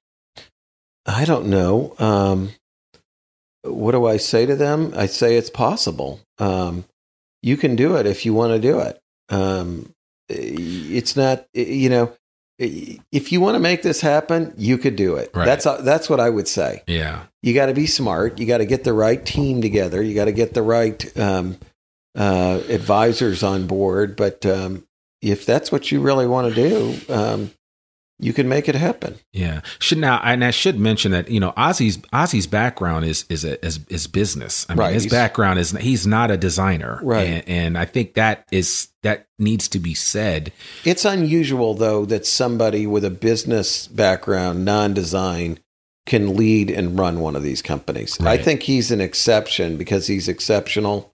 I 1.06 1.24
don't 1.26 1.48
know. 1.48 1.96
Um, 2.00 2.52
what 3.66 3.92
do 3.92 4.06
I 4.06 4.18
say 4.18 4.46
to 4.46 4.56
them? 4.56 4.94
I 4.96 5.06
say 5.06 5.36
it's 5.36 5.50
possible. 5.50 6.20
Um, 6.40 6.86
you 7.42 7.58
can 7.58 7.76
do 7.76 7.96
it 7.96 8.06
if 8.06 8.26
you 8.26 8.34
want 8.34 8.54
to 8.54 8.60
do 8.60 8.80
it. 8.80 9.00
Um, 9.30 9.94
it's 10.30 11.16
not, 11.16 11.46
you 11.54 11.90
know, 11.90 12.14
if 12.58 13.32
you 13.32 13.42
want 13.42 13.56
to 13.56 13.60
make 13.60 13.82
this 13.84 14.02
happen, 14.02 14.54
you 14.58 14.78
could 14.78 14.96
do 14.96 15.16
it. 15.16 15.30
Right. 15.34 15.46
That's 15.46 15.66
that's 15.66 16.10
what 16.10 16.20
I 16.20 16.30
would 16.30 16.48
say. 16.48 16.84
Yeah, 16.88 17.24
you 17.42 17.54
got 17.54 17.66
to 17.66 17.74
be 17.74 17.86
smart. 17.86 18.40
You 18.40 18.46
got 18.46 18.60
to 18.60 18.66
get 18.66 18.86
the 18.86 18.94
right 18.94 19.24
team 19.24 19.62
together. 19.62 20.02
You 20.02 20.16
got 20.16 20.26
to 20.26 20.32
get 20.32 20.54
the 20.54 20.62
right 20.62 21.18
um, 21.20 21.58
uh, 22.16 22.62
advisors 22.70 23.44
on 23.44 23.68
board. 23.68 24.16
But 24.16 24.46
um, 24.46 24.88
if 25.22 25.46
that's 25.46 25.72
what 25.72 25.92
you 25.92 26.00
really 26.00 26.28
want 26.28 26.54
to 26.54 26.70
do, 26.70 27.14
um, 27.14 27.52
you 28.20 28.32
can 28.34 28.48
make 28.48 28.70
it 28.70 28.76
happen. 28.76 29.16
Yeah. 29.34 29.62
Should 29.80 29.98
now 29.98 30.22
and 30.24 30.44
I 30.44 30.52
should 30.52 30.80
mention 30.80 31.12
that 31.12 31.30
you 31.30 31.40
know 31.40 31.52
Ozzy's 31.58 31.98
Ozzy's 32.14 32.48
background 32.48 33.06
is 33.06 33.26
is 33.30 33.44
a, 33.44 33.64
is, 33.66 33.80
is 33.90 34.08
business. 34.08 34.66
I 34.70 34.74
mean, 34.74 34.80
Right. 34.80 34.94
his 34.94 35.08
background 35.08 35.60
is 35.60 35.72
he's 35.72 36.08
not 36.08 36.32
a 36.32 36.38
designer, 36.38 37.00
Right. 37.04 37.28
And, 37.28 37.50
and 37.50 37.78
I 37.78 37.86
think 37.86 38.14
that 38.14 38.46
is 38.52 38.88
that 39.04 39.28
needs 39.38 39.68
to 39.70 39.80
be 39.80 39.94
said. 39.94 40.52
It's 40.86 41.04
unusual 41.06 41.74
though 41.74 42.06
that 42.06 42.26
somebody 42.26 42.88
with 42.88 43.04
a 43.04 43.10
business 43.10 43.88
background, 43.88 44.64
non-design, 44.64 45.60
can 46.06 46.36
lead 46.38 46.70
and 46.70 46.98
run 46.98 47.20
one 47.20 47.36
of 47.36 47.44
these 47.44 47.62
companies. 47.62 48.20
I 48.22 48.38
think 48.38 48.64
he's 48.64 48.92
an 48.92 49.02
exception 49.02 49.76
because 49.76 50.08
he's 50.08 50.28
exceptional, 50.28 51.12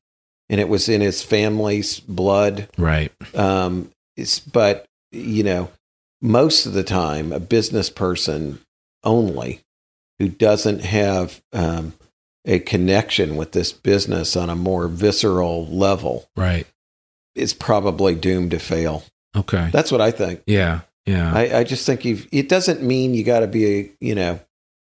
and 0.50 0.60
it 0.60 0.67
was 0.70 0.89
in 0.89 1.01
his 1.01 1.24
family's 1.24 2.00
blood. 2.01 2.67
Right. 2.77 3.12
Um, 3.34 3.89
it's, 4.17 4.39
but 4.39 4.86
you 5.13 5.43
know, 5.43 5.70
most 6.21 6.65
of 6.65 6.73
the 6.73 6.83
time, 6.83 7.31
a 7.31 7.39
business 7.39 7.89
person 7.89 8.59
only 9.03 9.61
who 10.19 10.27
doesn't 10.29 10.81
have 10.81 11.41
um, 11.53 11.93
a 12.45 12.59
connection 12.59 13.35
with 13.35 13.51
this 13.53 13.71
business 13.71 14.35
on 14.35 14.49
a 14.49 14.55
more 14.55 14.87
visceral 14.87 15.65
level 15.67 16.27
Right. 16.35 16.67
is 17.35 17.53
probably 17.53 18.13
doomed 18.15 18.51
to 18.51 18.59
fail. 18.59 19.03
Okay. 19.35 19.69
That's 19.71 19.91
what 19.91 20.01
I 20.01 20.11
think. 20.11 20.41
Yeah. 20.45 20.81
Yeah. 21.05 21.33
I, 21.33 21.59
I 21.59 21.63
just 21.63 21.85
think 21.85 22.05
you've, 22.05 22.27
it 22.31 22.47
doesn't 22.49 22.83
mean 22.83 23.13
you 23.15 23.23
got 23.23 23.39
to 23.39 23.47
be 23.47 23.65
a, 23.79 23.91
you 23.99 24.13
know, 24.13 24.39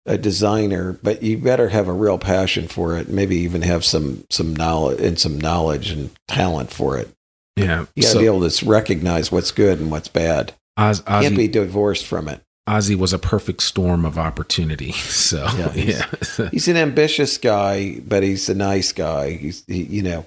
a 0.06 0.18
designer, 0.18 1.00
but 1.02 1.24
you 1.24 1.38
better 1.38 1.70
have 1.70 1.88
a 1.88 1.94
real 1.94 2.18
passion 2.18 2.68
for 2.68 2.98
it. 2.98 3.08
Maybe 3.08 3.38
even 3.38 3.62
have 3.62 3.86
some, 3.86 4.26
some 4.30 4.54
knowledge 4.54 5.00
and 5.00 5.18
some 5.18 5.40
knowledge 5.40 5.92
and 5.92 6.10
talent 6.28 6.74
for 6.74 6.98
it. 6.98 7.10
yeah. 7.56 7.86
You 7.96 8.02
got 8.04 8.08
to 8.10 8.14
So 8.14 8.20
be 8.20 8.26
able 8.26 8.50
to 8.50 8.66
recognize 8.66 9.32
what's 9.32 9.52
good 9.52 9.80
and 9.80 9.90
what's 9.90 10.10
bad. 10.10 10.54
Oz, 10.78 11.02
Can't 11.02 11.36
be 11.36 11.48
divorced 11.48 12.06
from 12.06 12.28
it. 12.28 12.42
Ozzy 12.68 12.96
was 12.96 13.12
a 13.12 13.20
perfect 13.20 13.62
storm 13.62 14.06
of 14.06 14.18
opportunity. 14.18 14.92
So 15.24 15.44
Yeah, 15.58 15.74
yeah. 15.74 15.74
he's- 15.74 16.42
He's 16.52 16.68
an 16.68 16.78
ambitious 16.78 17.38
guy, 17.38 18.00
but 18.08 18.24
he's 18.24 18.48
a 18.50 18.56
nice 18.56 18.92
guy. 18.94 19.32
He's, 19.32 19.64
he, 19.68 19.84
you 19.84 20.02
know, 20.02 20.26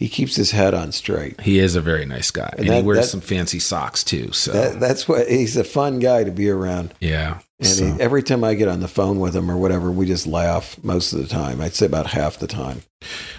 he 0.00 0.08
keeps 0.08 0.36
his 0.36 0.50
head 0.52 0.74
on 0.74 0.92
straight. 0.92 1.40
he 1.40 1.58
is 1.58 1.74
a 1.76 1.80
very 1.80 2.04
nice 2.06 2.30
guy, 2.30 2.50
and, 2.56 2.66
And 2.66 2.74
he 2.76 2.82
wears 2.82 2.98
that- 3.00 3.06
some 3.08 3.20
fancy 3.20 3.58
socks 3.60 4.02
too. 4.04 4.32
So 4.32 4.52
That, 4.52 4.80
that's 4.80 5.08
what 5.08 5.28
he's 5.28 5.56
a 5.56 5.64
fun 5.64 5.98
guy 6.00 6.24
to 6.24 6.30
be 6.30 6.48
around. 6.50 6.94
yeah. 7.00 7.38
And 7.60 7.68
So- 7.68 7.84
he, 7.94 8.00
every 8.00 8.22
time 8.22 8.42
I 8.44 8.54
get 8.54 8.68
on 8.68 8.80
the 8.80 8.88
phone 8.88 9.18
with 9.20 9.34
him 9.34 9.48
or 9.50 9.56
whatever, 9.56 9.90
we 9.90 10.06
just 10.06 10.26
laugh 10.26 10.76
most 10.82 11.12
of 11.12 11.20
the 11.20 11.26
time. 11.28 11.60
I'd 11.60 11.74
say 11.74 11.86
about 11.86 12.08
half 12.08 12.38
the 12.38 12.46
time. 12.48 12.82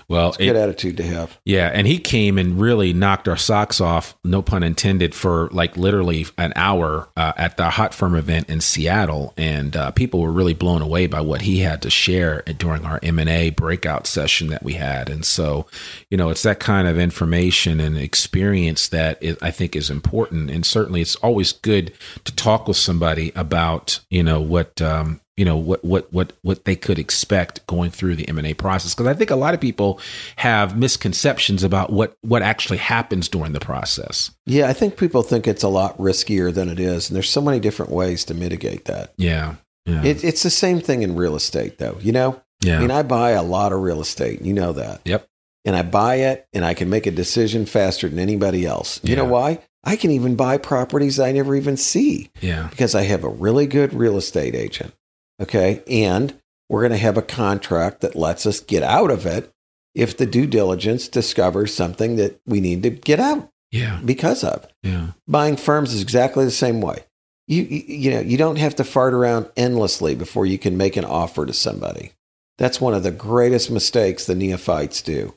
Well, 0.08 0.32
Good 0.34 0.50
it- 0.50 0.56
attitude 0.56 0.98
to 0.98 1.04
have. 1.04 1.38
Yeah, 1.46 1.70
and 1.74 1.86
he 1.86 2.00
came 2.00 2.38
and 2.38 2.60
really 2.60 2.94
knocked 2.94 3.28
our 3.28 3.38
socks 3.38 3.80
off, 3.82 4.16
no 4.24 4.42
pun 4.42 4.64
intended, 4.64 5.14
for 5.14 5.50
like 5.52 5.78
literally 5.78 6.26
an 6.38 6.54
hour 6.56 7.10
uh, 7.16 7.34
at 7.38 7.58
the 7.58 7.70
Hot 7.70 7.94
Firm 7.94 8.16
event 8.16 8.50
in 8.50 8.62
Seattle, 8.62 9.34
and 9.38 9.76
uh, 9.76 9.92
people 9.92 10.22
were 10.22 10.32
really 10.32 10.54
blown 10.54 10.82
away 10.82 11.08
by 11.08 11.22
what 11.22 11.42
he 11.42 11.60
had 11.60 11.82
to 11.84 11.90
share 11.90 12.42
during 12.58 12.86
our 12.86 13.00
M 13.04 13.20
and 13.20 13.30
A 13.30 13.50
breakout 13.52 14.08
session 14.08 14.48
that 14.48 14.64
we 14.64 14.74
had. 14.74 15.10
And 15.10 15.26
so, 15.26 15.68
you 16.10 16.18
know, 16.18 16.30
it's 16.30 16.44
that 16.44 16.60
kind 16.60 16.88
of 16.88 16.98
information 16.98 17.80
and 17.80 17.98
experience 17.98 18.88
that 18.90 19.22
is, 19.22 19.38
I 19.42 19.52
think 19.52 19.76
is 19.76 19.90
important, 19.90 20.50
and 20.50 20.66
certainly 20.66 21.02
it's 21.02 21.16
always 21.18 21.52
good 21.52 21.94
to 22.24 22.36
talk 22.36 22.68
with 22.68 22.78
somebody 22.78 23.32
about 23.36 24.00
you 24.10 24.24
know 24.24 24.42
what. 24.42 24.82
Um, 24.82 25.22
you 25.40 25.46
know 25.46 25.56
what 25.56 25.86
what 25.86 26.12
what 26.12 26.34
what 26.42 26.66
they 26.66 26.76
could 26.76 27.00
expect 27.00 27.66
going 27.66 27.92
through 27.92 28.18
the 28.18 28.28
M&A 28.28 28.54
process 28.54 28.94
because 28.94 29.08
I 29.08 29.14
think 29.14 29.32
a 29.32 29.38
lot 29.38 29.54
of 29.54 29.62
people 29.62 30.02
have 30.36 30.78
misconceptions 30.78 31.64
about 31.64 31.94
what 31.94 32.18
what 32.20 32.42
actually 32.42 32.80
happens 32.80 33.30
during 33.30 33.54
the 33.54 33.62
process. 33.62 34.32
Yeah, 34.46 34.68
I 34.68 34.74
think 34.74 34.98
people 34.98 35.24
think 35.24 35.48
it's 35.48 35.64
a 35.64 35.70
lot 35.70 35.98
riskier 35.98 36.54
than 36.54 36.68
it 36.68 36.78
is. 36.78 37.10
And 37.10 37.16
there's 37.16 37.30
so 37.30 37.40
many 37.40 37.62
different 37.62 37.90
ways 37.90 38.26
to 38.26 38.34
mitigate 38.34 38.84
that. 38.86 39.14
Yeah. 39.16 39.56
Yeah. 39.86 40.04
It, 40.04 40.26
it's 40.26 40.44
the 40.44 40.50
same 40.50 40.82
thing 40.82 41.04
in 41.04 41.16
real 41.16 41.38
estate, 41.38 41.78
though. 41.78 41.98
You 42.02 42.12
know, 42.12 42.42
yeah. 42.62 42.78
I 42.78 42.82
mean, 42.82 42.92
I 42.92 43.04
buy 43.04 43.32
a 43.32 43.42
lot 43.42 43.72
of 43.72 43.80
real 43.80 44.02
estate. 44.02 44.42
You 44.42 44.54
know 44.54 44.74
that. 44.74 45.00
Yep. 45.06 45.26
And 45.64 45.74
I 45.74 45.84
buy 45.84 46.16
it 46.16 46.50
and 46.52 46.66
I 46.66 46.74
can 46.74 46.90
make 46.90 47.08
a 47.08 47.12
decision 47.12 47.66
faster 47.66 48.10
than 48.10 48.20
anybody 48.20 48.66
else. 48.66 49.00
You 49.04 49.16
know 49.16 49.26
why? 49.26 49.60
I 49.86 49.96
can 49.96 50.12
even 50.12 50.36
buy 50.36 50.58
properties 50.58 51.18
I 51.18 51.32
never 51.32 51.56
even 51.56 51.78
see. 51.78 52.30
yeah. 52.42 52.68
because 52.70 52.94
I 52.94 53.04
have 53.04 53.24
a 53.24 53.30
really 53.30 53.68
good 53.68 53.94
real 53.94 54.18
estate 54.18 54.54
agent. 54.54 54.94
Okay. 55.42 55.84
And 55.90 56.34
we're 56.70 56.82
going 56.82 56.92
to 56.92 56.98
have 56.98 57.18
a 57.18 57.22
contract 57.24 58.02
that 58.02 58.16
lets 58.16 58.46
us 58.46 58.60
get 58.60 58.84
out 58.84 59.12
of 59.12 59.26
it 59.26 59.52
if 59.96 60.16
the 60.18 60.26
due 60.26 60.46
diligence 60.46 61.08
discovers 61.08 61.74
something 61.74 62.16
that 62.18 62.40
we 62.46 62.62
need 62.62 62.84
to 62.84 62.90
get 62.90 63.20
out 63.20 63.50
Yeah. 63.72 64.00
because 64.06 64.44
of. 64.44 64.68
Yeah. 64.84 65.12
Buying 65.28 65.56
firms 65.58 65.94
is 65.94 66.02
exactly 66.02 66.46
the 66.46 66.52
same 66.52 66.82
way. 66.82 67.04
You, 67.48 67.64
you, 67.64 67.84
you 67.88 68.12
know, 68.12 68.20
you 68.20 68.38
don't 68.38 68.58
have 68.60 68.76
to 68.76 68.84
fart 68.84 69.14
around 69.16 69.50
endlessly 69.58 70.14
before 70.14 70.46
you 70.46 70.60
can 70.60 70.78
make 70.78 70.96
an 70.96 71.06
offer 71.06 71.46
to 71.48 71.54
somebody. 71.54 72.12
That's 72.60 72.80
one 72.80 72.94
of 72.94 73.02
the 73.04 73.12
greatest 73.12 73.72
mistakes 73.72 74.26
the 74.26 74.36
neophytes 74.36 75.02
do. 75.02 75.34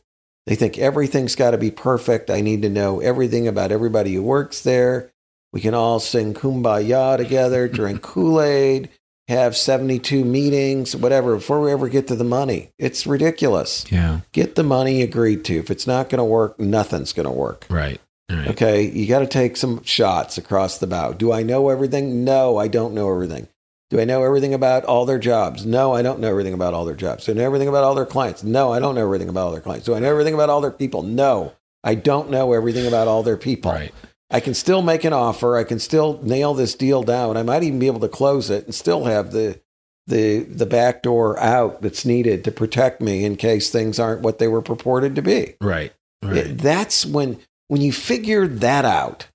They 0.47 0.57
think 0.57 0.77
everything's 0.77 1.37
got 1.37 1.53
to 1.53 1.59
be 1.59 1.71
perfect. 1.71 2.29
I 2.29 2.41
need 2.41 2.63
to 2.63 2.69
know 2.69 3.01
everything 3.01 3.47
about 3.49 3.73
everybody 3.73 4.13
who 4.15 4.23
works 4.23 4.61
there. 4.61 5.11
We 5.53 5.61
can 5.61 5.73
all 5.73 6.01
sing 6.01 6.35
kumbaya 6.35 7.17
together, 7.17 7.69
drink 7.69 8.03
Kool 8.03 8.43
Aid, 8.43 8.91
have 9.33 9.57
72 9.57 10.25
meetings, 10.25 10.95
whatever, 10.95 11.35
before 11.35 11.61
we 11.61 11.73
ever 11.73 11.89
get 11.89 12.09
to 12.09 12.17
the 12.17 12.25
money. 12.25 12.71
It's 12.79 13.07
ridiculous. 13.07 13.85
Yeah. 13.91 14.21
Get 14.33 14.55
the 14.55 14.63
money 14.63 15.03
agreed 15.03 15.45
to. 15.47 15.57
If 15.57 15.71
it's 15.71 15.87
not 15.87 16.09
going 16.09 16.19
to 16.19 16.25
work, 16.25 16.59
nothing's 16.59 17.13
going 17.13 17.27
to 17.27 17.33
work. 17.33 17.67
Right. 17.69 18.01
Right. 18.31 18.49
Okay, 18.49 18.89
you 18.89 19.07
got 19.07 19.19
to 19.19 19.27
take 19.27 19.59
some 19.59 19.83
shots 19.85 20.39
across 20.39 20.79
the 20.79 20.87
bow. 20.87 21.13
Do 21.13 21.33
I 21.33 21.43
know 21.43 21.69
everything? 21.69 22.25
No, 22.25 22.57
I 22.57 22.67
don't 22.69 22.95
know 22.95 23.11
everything. 23.11 23.49
Do 23.91 24.01
I 24.01 24.05
know 24.05 24.23
everything 24.23 24.55
about 24.55 24.85
all 24.87 25.05
their 25.05 25.19
jobs? 25.19 25.67
No, 25.67 25.93
I 25.93 26.01
don't 26.01 26.19
know 26.19 26.31
everything 26.31 26.55
about 26.55 26.73
all 26.73 26.87
their 26.87 26.95
jobs. 26.95 27.27
Do 27.27 27.33
I 27.33 27.35
know 27.35 27.45
everything 27.45 27.69
about 27.69 27.85
all 27.85 27.95
their 27.95 28.07
clients? 28.07 28.43
No, 28.43 28.73
I 28.73 28.79
don't 28.79 28.95
know 28.95 29.03
everything 29.03 29.29
about 29.29 29.47
all 29.47 29.53
their 29.53 29.61
clients. 29.61 29.85
Do 29.85 29.95
I 29.95 29.99
know 29.99 30.09
everything 30.09 30.33
about 30.33 30.49
all 30.49 30.63
their 30.63 30.71
people? 30.71 31.03
No, 31.03 31.53
I 31.85 31.95
don't 31.95 32.31
know 32.31 32.55
everything 32.55 32.87
about 32.87 33.07
all 33.07 33.23
their 33.23 33.37
people. 33.37 33.71
Right. 33.71 33.93
I 34.33 34.41
can 34.41 34.55
still 34.55 34.83
make 34.83 35.05
an 35.05 35.13
offer. 35.13 35.57
I 35.57 35.65
can 35.65 35.79
still 35.79 36.19
nail 36.23 36.55
this 36.55 36.75
deal 36.75 37.03
down. 37.03 37.37
I 37.37 37.43
might 37.43 37.63
even 37.63 37.79
be 37.79 37.87
able 37.87 38.01
to 38.01 38.09
close 38.09 38.51
it 38.51 38.65
and 38.65 38.75
still 38.75 39.05
have 39.05 39.33
the 39.33 39.61
the 40.07 40.41
the 40.41 40.67
back 40.67 41.03
door 41.03 41.39
out 41.39 41.83
that's 41.83 42.05
needed 42.05 42.43
to 42.45 42.51
protect 42.51 43.01
me 43.01 43.25
in 43.25 43.37
case 43.37 43.71
things 43.71 44.01
aren't 44.01 44.23
what 44.23 44.39
they 44.39 44.49
were 44.49 44.63
purported 44.63 45.15
to 45.17 45.23
be. 45.23 45.55
Right. 45.61 45.93
Right. 46.23 46.57
That's 46.57 47.05
when 47.07 47.39
when 47.69 47.81
you 47.81 47.93
figure 47.93 48.47
that 48.49 48.85
out, 48.85 49.29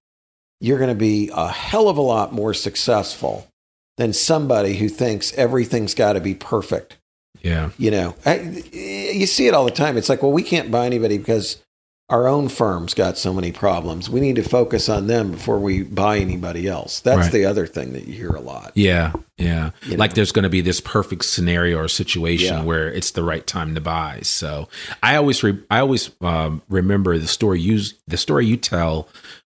you're 0.60 0.77
going 0.80 0.89
to 0.89 0.96
be 0.96 1.30
a 1.34 1.48
hell 1.50 1.88
of 1.89 1.98
a 1.98 2.01
lot 2.01 2.34
more 2.34 2.54
successful 2.54 3.48
than 3.98 4.13
somebody 4.13 4.75
who 4.75 4.89
thinks 4.89 5.34
everything's 5.34 5.94
got 5.94 6.13
to 6.13 6.20
be 6.20 6.36
perfect. 6.36 6.98
yeah. 7.42 7.70
You 7.77 7.92
know, 7.92 8.16
I, 8.25 8.39
you 8.72 9.25
see 9.25 9.48
it 9.48 9.54
all 9.54 9.66
the 9.66 9.72
time. 9.72 9.98
It's 9.98 10.10
like, 10.10 10.22
well, 10.22 10.32
we 10.32 10.44
can't 10.44 10.70
buy 10.72 10.86
anybody 10.86 11.18
because 11.18 11.63
our 12.10 12.28
own 12.28 12.48
firm's 12.48 12.94
got 12.94 13.18
so 13.18 13.34
many 13.34 13.52
problems. 13.52 14.10
We 14.10 14.22
need 14.22 14.38
to 14.38 14.44
focus 14.44 14.88
on 14.88 15.08
them 15.08 15.32
before 15.32 15.60
we 15.60 15.84
buy 15.84 16.20
anybody 16.20 16.66
else. 16.68 17.02
That's 17.02 17.24
Right. 17.24 17.32
the 17.32 17.46
other 17.46 17.68
thing 17.68 17.92
that 17.94 18.08
you 18.08 18.14
hear 18.14 18.30
a 18.30 18.40
lot. 18.40 18.72
Yeah. 18.76 19.12
Yeah. 19.38 19.72
You 19.86 19.98
like 19.98 20.12
know? 20.12 20.16
there's 20.16 20.32
going 20.32 20.44
to 20.44 20.50
be 20.50 20.62
this 20.62 20.80
perfect 20.80 21.26
scenario 21.26 21.78
or 21.80 21.88
situation 21.90 22.58
Yeah. 22.60 22.64
where 22.64 22.88
it's 22.90 23.12
the 23.12 23.24
right 23.24 23.46
time 23.46 23.76
to 23.76 23.82
buy. 23.82 24.20
So 24.24 24.70
I 25.04 25.18
always, 25.18 25.44
re- 25.44 25.60
I 25.70 25.80
always 25.80 26.10
um, 26.22 26.62
remember 26.70 27.18
the 27.18 27.28
story 27.28 27.60
you, 27.60 27.82
the 28.08 28.18
story 28.18 28.46
you 28.46 28.56
tell 28.56 29.10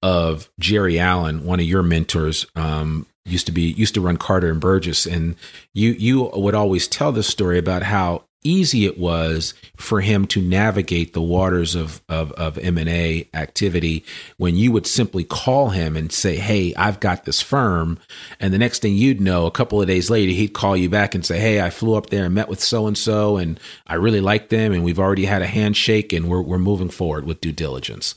of 0.04 0.50
Jerry 0.60 1.00
Allen, 1.00 1.46
one 1.46 1.60
of 1.62 1.66
your 1.66 1.84
mentors, 1.84 2.46
um, 2.58 3.06
used 3.24 3.46
to 3.46 3.52
be 3.52 3.72
used 3.74 3.94
to 3.94 4.02
run 4.02 4.18
Carter 4.18 4.50
and 4.50 4.60
Burgess, 4.60 5.06
and 5.06 5.36
you 5.76 5.92
you 5.92 6.32
would 6.34 6.56
always 6.56 6.88
tell 6.88 7.12
the 7.12 7.22
story 7.22 7.60
about 7.60 7.84
how 7.84 8.24
easy 8.44 8.86
it 8.86 8.98
was 8.98 9.54
for 9.76 10.02
him 10.02 10.26
to 10.28 10.42
navigate 10.42 11.14
the 11.14 11.22
waters 11.22 11.76
of 11.76 12.02
of, 12.10 12.32
of 12.34 12.58
M&A 12.58 13.28
activity 13.34 14.04
when 14.38 14.56
you 14.56 14.72
would 14.72 14.88
simply 14.88 15.24
call 15.24 15.70
him 15.70 15.96
and 15.96 16.12
say, 16.12 16.38
"Hey, 16.38 16.74
I've 16.76 17.00
got 17.00 17.26
this 17.26 17.42
firm." 17.42 18.00
And 18.40 18.54
the 18.54 18.58
next 18.58 18.82
thing 18.82 18.96
you'd 18.96 19.22
know, 19.22 19.46
a 19.46 19.52
couple 19.52 19.82
of 19.82 19.88
days 19.88 20.10
later, 20.10 20.32
he'd 20.32 20.54
call 20.54 20.76
you 20.76 20.90
back 20.90 21.16
and 21.16 21.26
say, 21.26 21.40
"Hey, 21.40 21.62
I 21.62 21.70
flew 21.70 21.96
up 21.96 22.10
there 22.10 22.26
and 22.26 22.36
met 22.36 22.50
with 22.50 22.62
so 22.62 22.88
and 22.88 22.98
so 22.98 23.38
and 23.38 23.60
I 23.88 23.96
really 23.96 24.22
like 24.22 24.50
them 24.50 24.74
and 24.74 24.84
we've 24.84 25.00
already 25.00 25.26
had 25.26 25.42
a 25.42 25.48
handshake 25.48 26.14
and 26.14 26.30
we're 26.30 26.42
we're 26.42 26.58
moving 26.58 26.90
forward 26.90 27.26
with 27.26 27.42
due 27.42 27.52
diligence." 27.52 28.16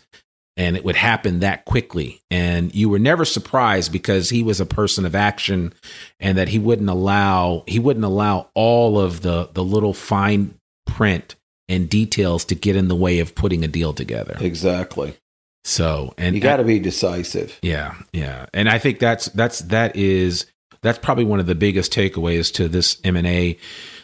And 0.56 0.76
it 0.76 0.84
would 0.84 0.96
happen 0.96 1.40
that 1.40 1.64
quickly 1.64 2.20
and 2.30 2.74
you 2.74 2.88
were 2.88 2.98
never 2.98 3.24
surprised 3.24 3.90
because 3.92 4.30
he 4.30 4.42
was 4.42 4.60
a 4.60 4.66
person 4.66 5.04
of 5.04 5.14
action 5.14 5.72
and 6.20 6.38
that 6.38 6.48
he 6.48 6.58
wouldn't 6.58 6.88
allow 6.88 7.64
he 7.66 7.78
wouldn't 7.78 8.04
allow 8.04 8.48
all 8.54 8.98
of 9.00 9.22
the 9.22 9.48
the 9.54 9.64
little 9.64 9.92
fine 9.94 10.54
print 10.86 11.34
and 11.68 11.88
details 11.88 12.44
to 12.44 12.54
get 12.54 12.76
in 12.76 12.88
the 12.88 12.94
way 12.94 13.18
of 13.20 13.34
putting 13.34 13.64
a 13.64 13.68
deal 13.68 13.92
together 13.92 14.36
Exactly. 14.40 15.16
so 15.64 16.14
and 16.18 16.34
You 16.34 16.40
got 16.40 16.56
to 16.58 16.64
be 16.64 16.78
decisive. 16.78 17.58
yeah 17.62 17.94
yeah 18.12 18.46
and 18.54 18.68
i 18.68 18.78
think 18.78 18.98
that's 19.00 19.26
that's 19.26 19.58
that 19.60 19.96
is 19.96 20.46
that's 20.82 20.98
probably 20.98 21.24
one 21.24 21.40
of 21.40 21.46
the 21.46 21.54
biggest 21.54 21.92
takeaways 21.92 22.52
to 22.54 22.68
this 22.68 23.00
m&a 23.02 23.58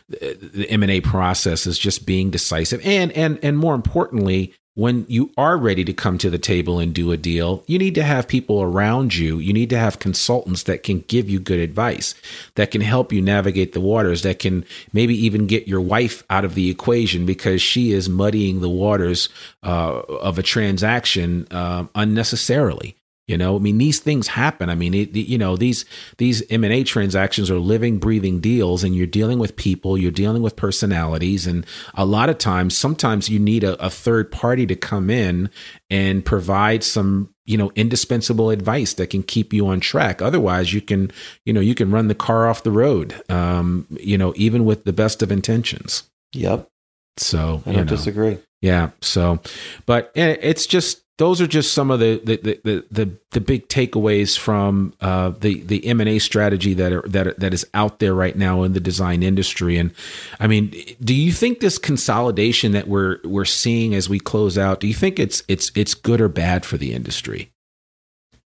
the 0.08 0.66
m&a 0.70 1.00
process 1.02 1.66
is 1.66 1.78
just 1.78 2.04
being 2.06 2.30
decisive 2.30 2.80
and 2.84 3.12
and 3.12 3.38
and 3.44 3.56
more 3.58 3.74
importantly 3.76 4.52
when 4.74 5.04
you 5.08 5.30
are 5.36 5.58
ready 5.58 5.84
to 5.84 5.92
come 5.92 6.16
to 6.18 6.30
the 6.30 6.38
table 6.38 6.78
and 6.78 6.94
do 6.94 7.10
a 7.10 7.16
deal, 7.16 7.64
you 7.66 7.78
need 7.78 7.94
to 7.96 8.02
have 8.02 8.28
people 8.28 8.62
around 8.62 9.14
you. 9.14 9.38
You 9.38 9.52
need 9.52 9.70
to 9.70 9.78
have 9.78 9.98
consultants 9.98 10.62
that 10.64 10.84
can 10.84 11.00
give 11.00 11.28
you 11.28 11.40
good 11.40 11.58
advice, 11.58 12.14
that 12.54 12.70
can 12.70 12.80
help 12.80 13.12
you 13.12 13.20
navigate 13.20 13.72
the 13.72 13.80
waters, 13.80 14.22
that 14.22 14.38
can 14.38 14.64
maybe 14.92 15.14
even 15.14 15.46
get 15.46 15.66
your 15.66 15.80
wife 15.80 16.22
out 16.30 16.44
of 16.44 16.54
the 16.54 16.70
equation 16.70 17.26
because 17.26 17.60
she 17.60 17.92
is 17.92 18.08
muddying 18.08 18.60
the 18.60 18.70
waters 18.70 19.28
uh, 19.64 20.00
of 20.00 20.38
a 20.38 20.42
transaction 20.42 21.48
uh, 21.50 21.86
unnecessarily. 21.94 22.96
You 23.30 23.38
know, 23.38 23.54
I 23.54 23.58
mean, 23.60 23.78
these 23.78 24.00
things 24.00 24.26
happen. 24.26 24.68
I 24.68 24.74
mean, 24.74 24.92
it, 24.92 25.14
you 25.14 25.38
know, 25.38 25.56
these 25.56 25.84
these 26.18 26.42
M 26.50 26.64
and 26.64 26.72
A 26.72 26.82
transactions 26.82 27.48
are 27.48 27.60
living, 27.60 27.98
breathing 27.98 28.40
deals, 28.40 28.82
and 28.82 28.96
you're 28.96 29.06
dealing 29.06 29.38
with 29.38 29.54
people, 29.54 29.96
you're 29.96 30.10
dealing 30.10 30.42
with 30.42 30.56
personalities, 30.56 31.46
and 31.46 31.64
a 31.94 32.04
lot 32.04 32.28
of 32.28 32.38
times, 32.38 32.76
sometimes 32.76 33.28
you 33.28 33.38
need 33.38 33.62
a, 33.62 33.80
a 33.80 33.88
third 33.88 34.32
party 34.32 34.66
to 34.66 34.74
come 34.74 35.10
in 35.10 35.48
and 35.88 36.24
provide 36.24 36.82
some, 36.82 37.32
you 37.46 37.56
know, 37.56 37.70
indispensable 37.76 38.50
advice 38.50 38.94
that 38.94 39.10
can 39.10 39.22
keep 39.22 39.52
you 39.52 39.68
on 39.68 39.78
track. 39.78 40.20
Otherwise, 40.20 40.72
you 40.72 40.80
can, 40.80 41.12
you 41.44 41.52
know, 41.52 41.60
you 41.60 41.76
can 41.76 41.92
run 41.92 42.08
the 42.08 42.16
car 42.16 42.48
off 42.48 42.64
the 42.64 42.72
road. 42.72 43.14
Um, 43.30 43.86
you 43.90 44.18
know, 44.18 44.32
even 44.34 44.64
with 44.64 44.82
the 44.82 44.92
best 44.92 45.22
of 45.22 45.30
intentions. 45.30 46.02
Yep. 46.32 46.68
So 47.16 47.62
I 47.64 47.70
don't 47.70 47.86
know. 47.86 47.96
disagree. 47.96 48.38
Yeah. 48.60 48.90
So, 49.00 49.38
but 49.86 50.10
eh, 50.16 50.36
it's 50.40 50.66
just 50.66 51.04
those 51.20 51.42
are 51.42 51.46
just 51.46 51.74
some 51.74 51.90
of 51.90 52.00
the 52.00 52.18
the 52.24 52.60
the 52.64 52.84
the, 52.90 53.10
the 53.32 53.40
big 53.42 53.68
takeaways 53.68 54.38
from 54.38 54.94
uh, 55.02 55.28
the 55.28 55.62
the 55.64 55.86
M 55.86 56.00
and 56.00 56.08
A 56.08 56.18
strategy 56.18 56.72
that 56.72 56.94
are, 56.94 57.02
that 57.02 57.26
are, 57.26 57.34
that 57.34 57.52
is 57.52 57.66
out 57.74 57.98
there 57.98 58.14
right 58.14 58.34
now 58.34 58.62
in 58.62 58.72
the 58.72 58.80
design 58.80 59.22
industry. 59.22 59.76
And 59.76 59.92
I 60.40 60.46
mean, 60.46 60.74
do 61.04 61.12
you 61.12 61.30
think 61.30 61.60
this 61.60 61.76
consolidation 61.76 62.72
that 62.72 62.88
we're 62.88 63.18
we're 63.22 63.44
seeing 63.44 63.94
as 63.94 64.08
we 64.08 64.18
close 64.18 64.56
out? 64.56 64.80
Do 64.80 64.86
you 64.86 64.94
think 64.94 65.18
it's 65.18 65.42
it's 65.46 65.70
it's 65.74 65.92
good 65.92 66.22
or 66.22 66.28
bad 66.28 66.64
for 66.64 66.78
the 66.78 66.94
industry? 66.94 67.50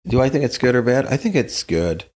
Do 0.08 0.20
I 0.20 0.28
think 0.28 0.42
it's 0.42 0.58
good 0.58 0.74
or 0.74 0.82
bad? 0.82 1.06
I 1.06 1.16
think 1.16 1.36
it's 1.36 1.62
good. 1.62 2.06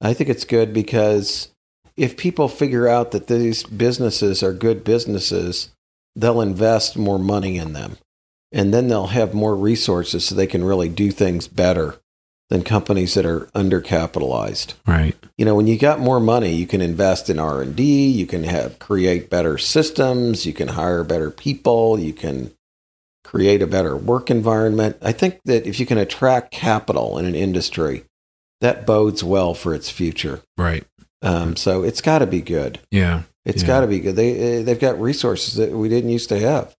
I 0.00 0.14
think 0.14 0.30
it's 0.30 0.46
good 0.46 0.72
because 0.72 1.50
if 1.94 2.16
people 2.16 2.48
figure 2.48 2.88
out 2.88 3.10
that 3.10 3.26
these 3.26 3.64
businesses 3.64 4.42
are 4.42 4.54
good 4.54 4.82
businesses, 4.82 5.68
they'll 6.16 6.40
invest 6.40 6.96
more 6.96 7.18
money 7.18 7.58
in 7.58 7.74
them. 7.74 7.98
And 8.52 8.72
then 8.72 8.88
they'll 8.88 9.08
have 9.08 9.34
more 9.34 9.54
resources 9.54 10.24
so 10.24 10.34
they 10.34 10.46
can 10.46 10.64
really 10.64 10.88
do 10.88 11.10
things 11.10 11.46
better 11.48 11.96
than 12.48 12.62
companies 12.62 13.12
that 13.14 13.26
are 13.26 13.40
undercapitalized. 13.54 14.74
Right. 14.86 15.14
You 15.36 15.44
know, 15.44 15.54
when 15.54 15.66
you 15.66 15.76
got 15.78 16.00
more 16.00 16.18
money, 16.20 16.54
you 16.54 16.66
can 16.66 16.80
invest 16.80 17.28
in 17.28 17.38
R&D, 17.38 17.82
you 18.08 18.26
can 18.26 18.44
have 18.44 18.78
create 18.78 19.28
better 19.28 19.58
systems, 19.58 20.46
you 20.46 20.52
can 20.54 20.68
hire 20.68 21.04
better 21.04 21.30
people, 21.30 21.98
you 21.98 22.12
can 22.14 22.52
create 23.22 23.60
a 23.60 23.66
better 23.66 23.96
work 23.96 24.30
environment. 24.30 24.96
I 25.02 25.12
think 25.12 25.40
that 25.44 25.66
if 25.66 25.78
you 25.78 25.84
can 25.84 25.98
attract 25.98 26.50
capital 26.50 27.18
in 27.18 27.26
an 27.26 27.34
industry, 27.34 28.04
that 28.62 28.86
bodes 28.86 29.22
well 29.22 29.52
for 29.54 29.74
its 29.74 29.90
future. 29.90 30.40
Right. 30.56 30.84
Um, 31.20 31.54
so 31.56 31.82
it's 31.82 32.00
got 32.00 32.20
to 32.20 32.26
be 32.26 32.40
good. 32.40 32.80
Yeah. 32.90 33.24
It's 33.44 33.62
Yeah. 33.62 33.66
got 33.68 33.80
to 33.82 33.86
be 33.86 34.00
good. 34.00 34.16
They 34.16 34.60
uh, 34.60 34.62
they've 34.62 34.78
got 34.80 35.00
resources 35.00 35.54
that 35.56 35.72
we 35.72 35.88
didn't 35.90 36.10
used 36.10 36.28
to 36.30 36.38
have, 36.38 36.74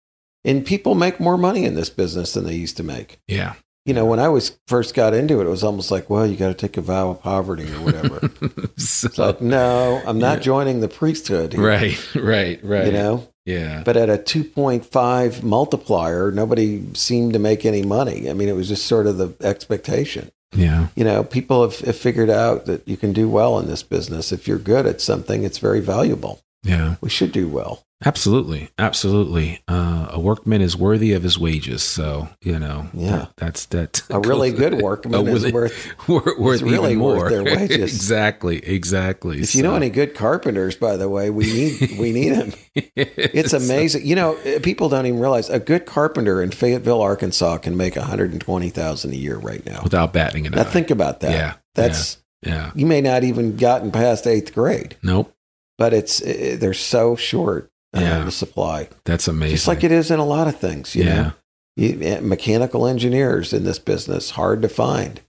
and 0.44 0.64
people 0.66 0.94
make 0.94 1.18
more 1.20 1.36
money 1.38 1.64
in 1.64 1.74
this 1.74 1.90
business 1.90 2.32
than 2.34 2.44
they 2.44 2.54
used 2.54 2.76
to 2.78 2.82
make. 2.82 3.18
Yeah. 3.28 3.54
You 3.84 3.94
know, 3.94 4.04
when 4.04 4.20
I 4.20 4.28
was 4.28 4.58
first 4.66 4.94
got 4.94 5.14
into 5.14 5.40
it, 5.40 5.46
it 5.46 5.50
was 5.50 5.64
almost 5.64 5.90
like, 5.90 6.10
well, 6.10 6.26
you 6.26 6.36
got 6.36 6.48
to 6.48 6.54
take 6.54 6.76
a 6.76 6.82
vow 6.82 7.08
of 7.10 7.22
poverty 7.22 7.64
or 7.72 7.80
whatever. 7.80 8.30
So- 8.76 9.08
it's 9.08 9.18
like, 9.18 9.40
no, 9.40 10.00
I'm 10.06 10.18
not 10.18 10.38
Yeah. 10.38 10.42
joining 10.44 10.80
the 10.80 10.88
priesthood. 10.88 11.52
here, 11.54 11.62
right. 11.66 12.14
Right. 12.14 12.62
Right. 12.62 12.86
You 12.86 12.92
know, 12.92 13.28
Yeah. 13.46 13.82
but 13.84 13.96
at 13.96 14.08
a 14.10 14.18
2.5 14.18 15.42
multiplier, 15.42 16.30
nobody 16.30 16.84
seemed 16.94 17.32
to 17.32 17.38
make 17.38 17.64
any 17.64 17.82
money. 17.82 18.28
I 18.30 18.34
mean, 18.34 18.48
it 18.48 18.54
was 18.56 18.68
just 18.68 18.86
sort 18.86 19.06
of 19.06 19.16
the 19.18 19.34
expectation. 19.44 20.30
Yeah. 20.54 20.88
You 20.94 21.04
know, 21.04 21.24
people 21.24 21.62
have, 21.62 21.78
have 21.80 21.96
figured 21.96 22.30
out 22.30 22.66
that 22.66 22.86
you 22.86 22.96
can 22.96 23.12
do 23.12 23.28
well 23.28 23.58
in 23.58 23.66
this 23.66 23.82
business. 23.82 24.32
If 24.32 24.46
you're 24.46 24.58
good 24.58 24.86
at 24.86 25.00
something, 25.00 25.44
it's 25.44 25.58
very 25.58 25.80
valuable. 25.80 26.40
Yeah. 26.64 26.96
We 27.00 27.08
should 27.10 27.32
do 27.32 27.48
well. 27.48 27.84
Absolutely, 28.04 28.68
absolutely. 28.78 29.60
Uh, 29.66 30.06
a 30.10 30.20
workman 30.20 30.60
is 30.60 30.76
worthy 30.76 31.14
of 31.14 31.24
his 31.24 31.36
wages. 31.36 31.82
So 31.82 32.28
you 32.40 32.56
know, 32.60 32.86
Yeah. 32.94 33.10
that- 33.10 33.32
that's 33.36 33.66
that. 33.66 34.02
A 34.10 34.20
really 34.20 34.52
good 34.52 34.74
workman 34.82 35.26
is 35.26 35.42
really- 35.42 35.52
worth. 35.52 36.08
worth, 36.08 36.38
worth 36.38 36.62
really 36.62 36.92
even 36.92 37.02
worth 37.02 37.16
more. 37.18 37.28
their 37.30 37.42
wages. 37.56 37.80
exactly, 37.92 38.58
exactly. 38.64 39.40
If 39.40 39.56
you 39.56 39.64
know 39.64 39.74
any 39.74 39.90
good 39.90 40.14
carpenters, 40.14 40.76
by 40.76 40.96
the 40.96 41.08
way, 41.08 41.30
we 41.30 41.44
need 41.46 41.98
we 41.98 42.12
need 42.12 42.30
them. 42.30 42.52
It's 42.74 43.52
amazing. 43.52 44.06
You 44.06 44.14
know, 44.14 44.36
uh, 44.36 44.60
people 44.62 44.88
don't 44.88 45.06
even 45.06 45.18
realize 45.18 45.50
a 45.50 45.58
good 45.58 45.84
carpenter 45.84 46.40
in 46.40 46.52
Fayetteville, 46.52 47.00
Arkansas, 47.02 47.58
can 47.58 47.76
make 47.76 47.96
one 47.96 48.04
hundred 48.06 48.30
and 48.30 48.40
twenty 48.40 48.70
thousand 48.70 49.10
a 49.12 49.16
year 49.16 49.38
right 49.38 49.64
now. 49.66 49.80
without 49.82 50.12
batting 50.12 50.46
an 50.46 50.52
Now 50.52 50.60
eye. 50.60 50.64
think 50.64 50.90
about 50.92 51.18
that. 51.20 51.32
Yeah, 51.32 51.54
That's 51.74 52.18
yeah. 52.46 52.70
you 52.76 52.86
may 52.86 53.00
not 53.00 53.24
even 53.24 53.56
gotten 53.56 53.90
past 53.90 54.24
eighth 54.28 54.54
grade, 54.54 54.96
Nope. 55.02 55.34
But 55.78 55.94
it's 55.94 56.20
uh, 56.20 56.56
they're 56.58 56.74
so 56.74 57.16
short 57.16 57.70
uh, 57.96 58.00
Yeah. 58.00 58.24
the 58.24 58.30
supply, 58.32 58.88
That's 59.04 59.28
amazing. 59.28 59.54
just 59.56 59.68
like 59.68 59.84
it 59.84 59.92
is 59.92 60.10
in 60.10 60.18
a 60.18 60.24
lot 60.26 60.48
of 60.48 60.58
things. 60.58 60.94
You 60.94 61.04
yeah. 61.04 61.14
know, 61.22 61.32
you, 61.76 62.18
mechanical 62.20 62.86
engineers 62.86 63.52
in 63.52 63.64
this 63.64 63.78
business 63.78 64.30
hard 64.32 64.60
to 64.62 64.68
find. 64.68 65.20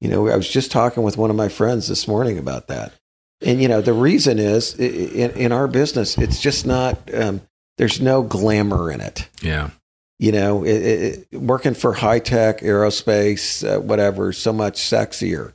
You 0.00 0.10
know, 0.10 0.28
I 0.28 0.36
was 0.36 0.48
just 0.50 0.70
talking 0.70 1.02
with 1.02 1.16
one 1.16 1.30
of 1.30 1.36
my 1.36 1.48
friends 1.48 1.88
this 1.88 2.06
morning 2.06 2.36
about 2.38 2.66
that, 2.68 2.92
and 3.40 3.62
you 3.62 3.68
know, 3.68 3.80
the 3.80 3.94
reason 3.94 4.38
is 4.38 4.74
in, 4.78 5.30
in 5.30 5.52
our 5.52 5.66
business, 5.68 6.18
it's 6.18 6.40
just 6.40 6.66
not. 6.66 6.98
Um, 7.14 7.40
there's 7.78 8.00
no 8.00 8.22
glamour 8.22 8.90
in 8.90 9.00
it. 9.00 9.28
Yeah. 9.42 9.70
You 10.18 10.32
know, 10.32 10.64
it, 10.64 10.70
it, 10.82 11.26
it- 11.32 11.38
working 11.40 11.74
for 11.74 11.92
high 11.92 12.18
tech, 12.20 12.60
aerospace, 12.60 13.62
uh, 13.66 13.80
whatever, 13.80 14.32
so 14.32 14.50
much 14.52 14.76
sexier, 14.80 15.52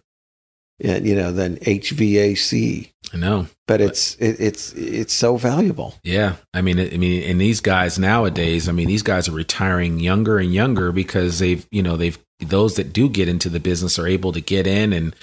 you 0.79 1.15
know, 1.15 1.31
than 1.31 1.57
HVAC. 1.57 2.90
I 3.13 3.17
know. 3.17 3.47
But 3.67 3.81
it's 3.81 4.15
it, 4.15 4.39
it's 4.39 4.73
it's 4.73 5.13
so 5.13 5.37
valuable. 5.37 5.95
Yeah, 6.03 6.35
I 6.53 6.61
mean, 6.61 6.79
I 6.79 6.97
mean, 6.97 7.23
and 7.23 7.39
these 7.39 7.61
guys 7.61 7.99
nowadays, 7.99 8.69
I 8.69 8.71
mean, 8.71 8.87
these 8.87 9.03
guys 9.03 9.27
are 9.27 9.33
retiring 9.33 9.99
younger 9.99 10.39
and 10.39 10.53
younger 10.53 10.91
because 10.91 11.39
they've, 11.39 11.65
you 11.71 11.83
know, 11.83 11.97
they've 11.97 12.17
those 12.39 12.75
that 12.75 12.91
do 12.91 13.07
get 13.07 13.27
into 13.27 13.49
the 13.49 13.59
business 13.59 13.99
are 13.99 14.07
able 14.07 14.31
to 14.31 14.41
get 14.41 14.65
in 14.65 14.93
and, 14.93 15.15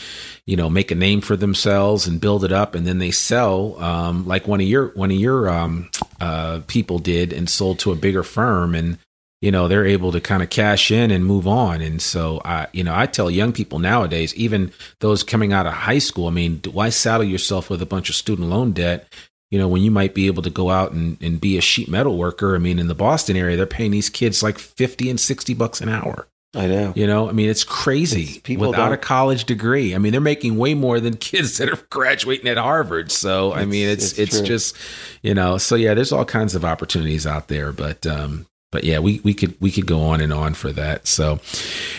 you 0.47 0.57
know, 0.57 0.71
make 0.71 0.91
a 0.91 0.95
name 0.95 1.21
for 1.21 1.37
themselves 1.37 2.07
and 2.07 2.21
build 2.21 2.45
it 2.45 2.53
up, 2.53 2.75
and 2.75 2.87
then 2.87 2.99
they 2.99 3.11
sell, 3.11 3.83
um, 3.83 4.27
like 4.27 4.47
one 4.47 4.61
of 4.61 4.67
your 4.67 4.89
one 4.89 5.11
of 5.11 5.17
your 5.17 5.51
um, 5.51 5.91
uh, 6.21 6.61
people 6.67 6.99
did, 6.99 7.33
and 7.33 7.49
sold 7.51 7.79
to 7.81 7.93
a 7.93 7.97
bigger 7.97 8.23
firm, 8.23 8.75
and 8.75 8.99
you 9.41 9.51
know 9.51 9.69
they're 9.69 9.87
able 9.87 10.13
to 10.13 10.21
kind 10.21 10.43
of 10.43 10.51
cash 10.51 10.91
in 10.91 11.11
and 11.11 11.25
move 11.25 11.47
on. 11.47 11.81
And 11.81 12.01
so, 12.03 12.41
I, 12.45 12.67
you 12.73 12.85
know, 12.85 12.95
I 12.95 13.07
tell 13.07 13.31
young 13.31 13.53
people 13.53 13.79
nowadays, 13.79 14.35
even 14.35 14.73
those 15.01 15.23
coming 15.23 15.53
out 15.53 15.67
of 15.67 15.73
high 15.73 15.99
school, 16.01 16.27
I 16.27 16.31
mean, 16.31 16.61
why 16.71 16.89
saddle 16.89 17.27
yourself 17.27 17.71
with 17.71 17.81
a 17.83 17.87
bunch 17.87 18.09
of 18.09 18.17
student 18.17 18.49
loan 18.49 18.73
debt? 18.73 19.07
you 19.51 19.59
know, 19.59 19.67
when 19.67 19.81
you 19.81 19.91
might 19.91 20.13
be 20.15 20.27
able 20.27 20.43
to 20.43 20.51
go 20.51 20.69
out 20.69 20.93
and, 20.93 21.17
and 21.23 21.41
be 21.41 21.57
a 21.57 21.61
sheet 21.63 21.89
metal 21.89 22.19
worker. 22.19 22.55
I 22.55 22.59
mean, 22.59 22.79
in 22.79 22.87
the 22.87 22.95
Boston 22.95 23.35
area, 23.35 23.57
they're 23.57 23.65
paying 23.65 23.93
these 23.93 24.11
kids 24.11 24.43
like 24.43 24.59
50 24.59 25.09
and 25.09 25.19
60 25.19 25.55
bucks 25.55 25.81
an 25.81 25.89
hour. 25.89 26.29
I 26.55 26.67
know. 26.67 26.93
You 26.95 27.07
know, 27.07 27.31
I 27.31 27.33
mean, 27.33 27.49
it's 27.49 27.65
crazy 27.65 28.23
It's- 28.25 28.39
people 28.45 28.69
without 28.69 28.89
a 28.93 28.97
don't- 28.97 29.01
college 29.01 29.45
degree. 29.45 29.95
I 29.95 29.99
mean, 29.99 30.13
they're 30.13 30.21
making 30.21 30.59
way 30.59 30.75
more 30.75 31.01
than 31.01 31.17
kids 31.31 31.57
that 31.57 31.71
are 31.71 31.79
graduating 31.89 32.47
at 32.47 32.59
Harvard. 32.59 33.11
So, 33.11 33.55
I 33.55 33.65
mean, 33.65 33.89
it's, 33.89 34.19
it's 34.19 34.37
it's, 34.37 34.47
just, 34.47 34.77
you 35.23 35.33
know, 35.33 35.57
so 35.57 35.77
yeah, 35.77 35.95
there's 35.95 36.13
all 36.13 36.27
kinds 36.27 36.55
of 36.55 36.67
opportunities 36.67 37.27
out 37.27 37.49
there, 37.49 37.73
but, 37.73 38.07
um, 38.07 38.45
but 38.71 38.85
yeah, 38.85 38.99
we, 38.99 39.21
we 39.25 39.33
could 39.33 39.59
we 39.61 39.71
could 39.71 39.87
go 39.87 40.03
on 40.03 40.21
and 40.21 40.33
on 40.33 40.55
for 40.55 40.73
that. 40.73 41.07
So 41.07 41.41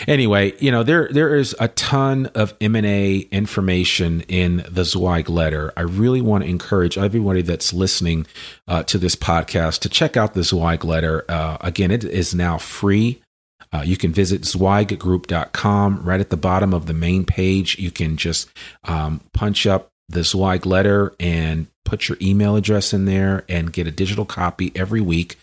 anyway, 0.06 0.54
you 0.60 0.70
know 0.70 0.82
there 0.82 1.08
there 1.10 1.34
is 1.34 1.54
a 1.58 1.68
ton 1.68 2.26
of 2.34 2.54
M 2.60 2.76
and 2.76 2.86
A 2.86 3.18
information 3.32 4.20
in 4.22 4.64
the 4.68 4.84
Zweig 4.84 5.28
letter. 5.28 5.72
I 5.76 5.82
really 5.82 6.20
want 6.20 6.44
to 6.44 6.50
encourage 6.50 6.96
everybody 6.96 7.42
that's 7.42 7.72
listening 7.72 8.26
uh, 8.68 8.84
to 8.84 8.98
this 8.98 9.16
podcast 9.16 9.80
to 9.80 9.88
check 9.88 10.16
out 10.16 10.34
the 10.34 10.44
Zweig 10.44 10.84
letter. 10.84 11.24
Uh, 11.28 11.56
again, 11.60 11.90
it 11.90 12.04
is 12.04 12.34
now 12.34 12.58
free. 12.58 13.20
Uh, 13.72 13.82
you 13.84 13.96
can 13.96 14.12
visit 14.12 14.42
zweiggroup.com. 14.42 16.02
Right 16.02 16.20
at 16.20 16.30
the 16.30 16.36
bottom 16.36 16.74
of 16.74 16.86
the 16.86 16.94
main 16.94 17.24
page, 17.24 17.78
you 17.78 17.90
can 17.90 18.16
just 18.16 18.48
um, 18.84 19.20
punch 19.32 19.66
up 19.66 19.89
the 20.10 20.24
Zweig 20.24 20.66
letter 20.66 21.14
and 21.20 21.66
put 21.84 22.08
your 22.08 22.18
email 22.22 22.54
address 22.54 22.92
in 22.92 23.04
there 23.04 23.44
and 23.48 23.72
get 23.72 23.86
a 23.86 23.90
digital 23.90 24.24
copy 24.24 24.70
every 24.76 25.00
week. 25.00 25.36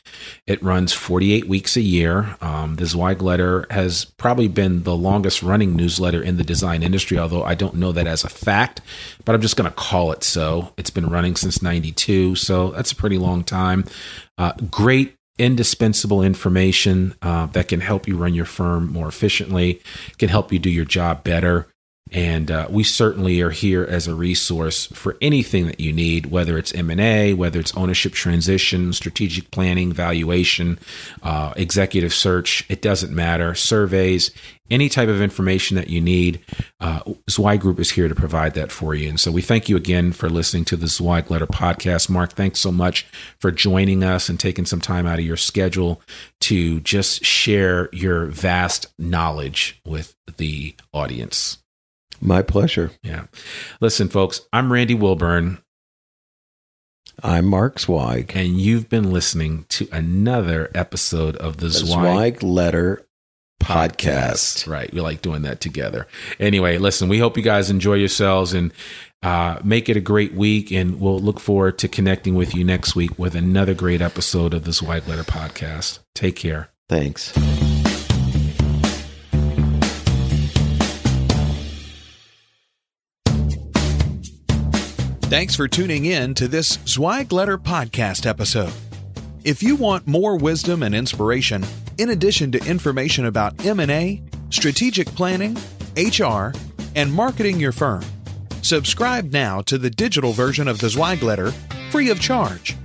It 0.45 0.63
runs 0.63 0.93
48 0.93 1.47
weeks 1.47 1.75
a 1.75 1.81
year. 1.81 2.37
Um, 2.39 2.75
the 2.75 2.85
Zweig 2.85 3.21
letter 3.21 3.65
has 3.69 4.05
probably 4.05 4.47
been 4.47 4.83
the 4.83 4.95
longest 4.95 5.43
running 5.43 5.75
newsletter 5.75 6.21
in 6.21 6.37
the 6.37 6.43
design 6.43 6.83
industry, 6.83 7.17
although 7.17 7.43
I 7.43 7.55
don't 7.55 7.75
know 7.75 7.91
that 7.91 8.07
as 8.07 8.23
a 8.23 8.29
fact, 8.29 8.81
but 9.25 9.35
I'm 9.35 9.41
just 9.41 9.57
going 9.57 9.69
to 9.69 9.75
call 9.75 10.11
it 10.11 10.23
so. 10.23 10.73
It's 10.77 10.89
been 10.89 11.09
running 11.09 11.35
since 11.35 11.61
92, 11.61 12.35
so 12.35 12.71
that's 12.71 12.93
a 12.93 12.95
pretty 12.95 13.17
long 13.17 13.43
time. 13.43 13.83
Uh, 14.37 14.53
great 14.71 15.15
indispensable 15.37 16.23
information 16.23 17.13
uh, 17.21 17.47
that 17.47 17.67
can 17.67 17.81
help 17.81 18.07
you 18.07 18.17
run 18.17 18.33
your 18.33 18.45
firm 18.45 18.91
more 18.91 19.07
efficiently, 19.07 19.81
can 20.17 20.29
help 20.29 20.51
you 20.51 20.59
do 20.59 20.69
your 20.69 20.85
job 20.85 21.23
better. 21.23 21.67
And 22.11 22.49
uh, 22.49 22.67
we 22.69 22.83
certainly 22.83 23.41
are 23.41 23.49
here 23.49 23.83
as 23.83 24.07
a 24.07 24.15
resource 24.15 24.87
for 24.87 25.17
anything 25.21 25.67
that 25.67 25.79
you 25.79 25.91
need, 25.91 26.27
whether 26.27 26.57
it's 26.57 26.73
M 26.73 26.89
and 26.89 27.01
A, 27.01 27.33
whether 27.33 27.59
it's 27.59 27.75
ownership 27.75 28.13
transition, 28.13 28.93
strategic 28.93 29.51
planning, 29.51 29.91
valuation, 29.91 30.79
uh, 31.23 31.53
executive 31.55 32.13
search. 32.13 32.65
It 32.69 32.81
doesn't 32.81 33.13
matter. 33.13 33.55
Surveys, 33.55 34.31
any 34.69 34.89
type 34.89 35.09
of 35.09 35.21
information 35.21 35.75
that 35.75 35.89
you 35.89 36.01
need. 36.01 36.39
Uh, 36.79 36.99
Zweig 37.29 37.61
Group 37.61 37.79
is 37.79 37.91
here 37.91 38.07
to 38.07 38.15
provide 38.15 38.53
that 38.53 38.71
for 38.71 38.95
you. 38.95 39.09
And 39.09 39.19
so 39.19 39.31
we 39.31 39.41
thank 39.41 39.69
you 39.69 39.75
again 39.75 40.11
for 40.11 40.29
listening 40.29 40.65
to 40.65 40.77
the 40.77 40.87
Zweig 40.87 41.29
Letter 41.29 41.47
podcast. 41.47 42.09
Mark, 42.09 42.33
thanks 42.33 42.59
so 42.59 42.71
much 42.71 43.05
for 43.39 43.51
joining 43.51 44.03
us 44.03 44.29
and 44.29 44.39
taking 44.39 44.65
some 44.65 44.81
time 44.81 45.05
out 45.05 45.19
of 45.19 45.25
your 45.25 45.37
schedule 45.37 46.01
to 46.41 46.79
just 46.81 47.25
share 47.25 47.89
your 47.91 48.25
vast 48.25 48.87
knowledge 48.97 49.81
with 49.85 50.15
the 50.37 50.75
audience. 50.93 51.57
My 52.21 52.41
pleasure. 52.41 52.91
Yeah. 53.03 53.25
Listen, 53.79 54.09
folks, 54.09 54.41
I'm 54.51 54.71
Randy 54.71 54.95
Wilburn. 54.95 55.59
I'm 57.23 57.45
Mark 57.45 57.79
Zweig. 57.79 58.31
And 58.35 58.59
you've 58.59 58.89
been 58.89 59.11
listening 59.11 59.65
to 59.69 59.87
another 59.91 60.69
episode 60.75 61.35
of 61.37 61.57
the, 61.57 61.67
the 61.67 61.71
Zweig, 61.71 62.39
Zweig 62.39 62.43
Letter 62.43 63.07
podcast. 63.61 64.65
podcast. 64.65 64.67
Right. 64.67 64.93
We 64.93 65.01
like 65.01 65.21
doing 65.21 65.41
that 65.43 65.59
together. 65.59 66.07
Anyway, 66.39 66.77
listen, 66.77 67.09
we 67.09 67.19
hope 67.19 67.37
you 67.37 67.43
guys 67.43 67.69
enjoy 67.69 67.95
yourselves 67.95 68.53
and 68.53 68.71
uh, 69.23 69.59
make 69.63 69.89
it 69.89 69.97
a 69.97 70.01
great 70.01 70.33
week. 70.33 70.71
And 70.71 70.99
we'll 70.99 71.19
look 71.19 71.39
forward 71.39 71.79
to 71.79 71.87
connecting 71.87 72.35
with 72.35 72.53
you 72.53 72.63
next 72.63 72.95
week 72.95 73.17
with 73.17 73.35
another 73.35 73.73
great 73.73 74.01
episode 74.01 74.53
of 74.53 74.63
the 74.63 74.73
Zweig 74.73 75.07
Letter 75.07 75.23
podcast. 75.23 75.99
Take 76.13 76.35
care. 76.35 76.69
Thanks. 76.87 77.33
Thanks 85.29 85.57
for 85.57 85.67
tuning 85.67 86.05
in 86.05 86.33
to 86.35 86.47
this 86.47 86.79
Zweig 86.85 87.33
Letter 87.33 87.57
podcast 87.57 88.25
episode. 88.25 88.71
If 89.43 89.61
you 89.61 89.75
want 89.75 90.07
more 90.07 90.37
wisdom 90.37 90.83
and 90.83 90.95
inspiration, 90.95 91.65
in 91.97 92.11
addition 92.11 92.49
to 92.53 92.65
information 92.65 93.25
about 93.25 93.65
M&A, 93.65 94.23
strategic 94.51 95.05
planning, 95.07 95.57
HR, 95.97 96.53
and 96.95 97.11
marketing 97.11 97.59
your 97.59 97.73
firm, 97.73 98.05
subscribe 98.61 99.33
now 99.33 99.59
to 99.63 99.77
the 99.77 99.89
digital 99.89 100.31
version 100.31 100.65
of 100.65 100.79
the 100.79 100.89
Zweig 100.89 101.21
Letter 101.21 101.51
free 101.91 102.09
of 102.09 102.21
charge. 102.21 102.77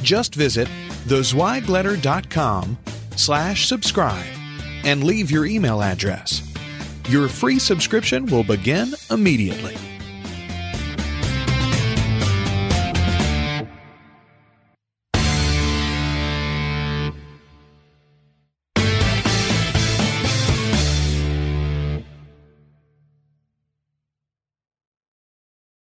Just 0.00 0.34
visit 0.34 0.68
thezweigletter.com 1.06 2.78
slash 3.16 3.68
subscribe 3.68 4.24
and 4.84 5.04
leave 5.04 5.30
your 5.30 5.44
email 5.44 5.82
address. 5.82 6.40
Your 7.10 7.28
free 7.28 7.58
subscription 7.58 8.24
will 8.24 8.44
begin 8.44 8.94
immediately. 9.10 9.76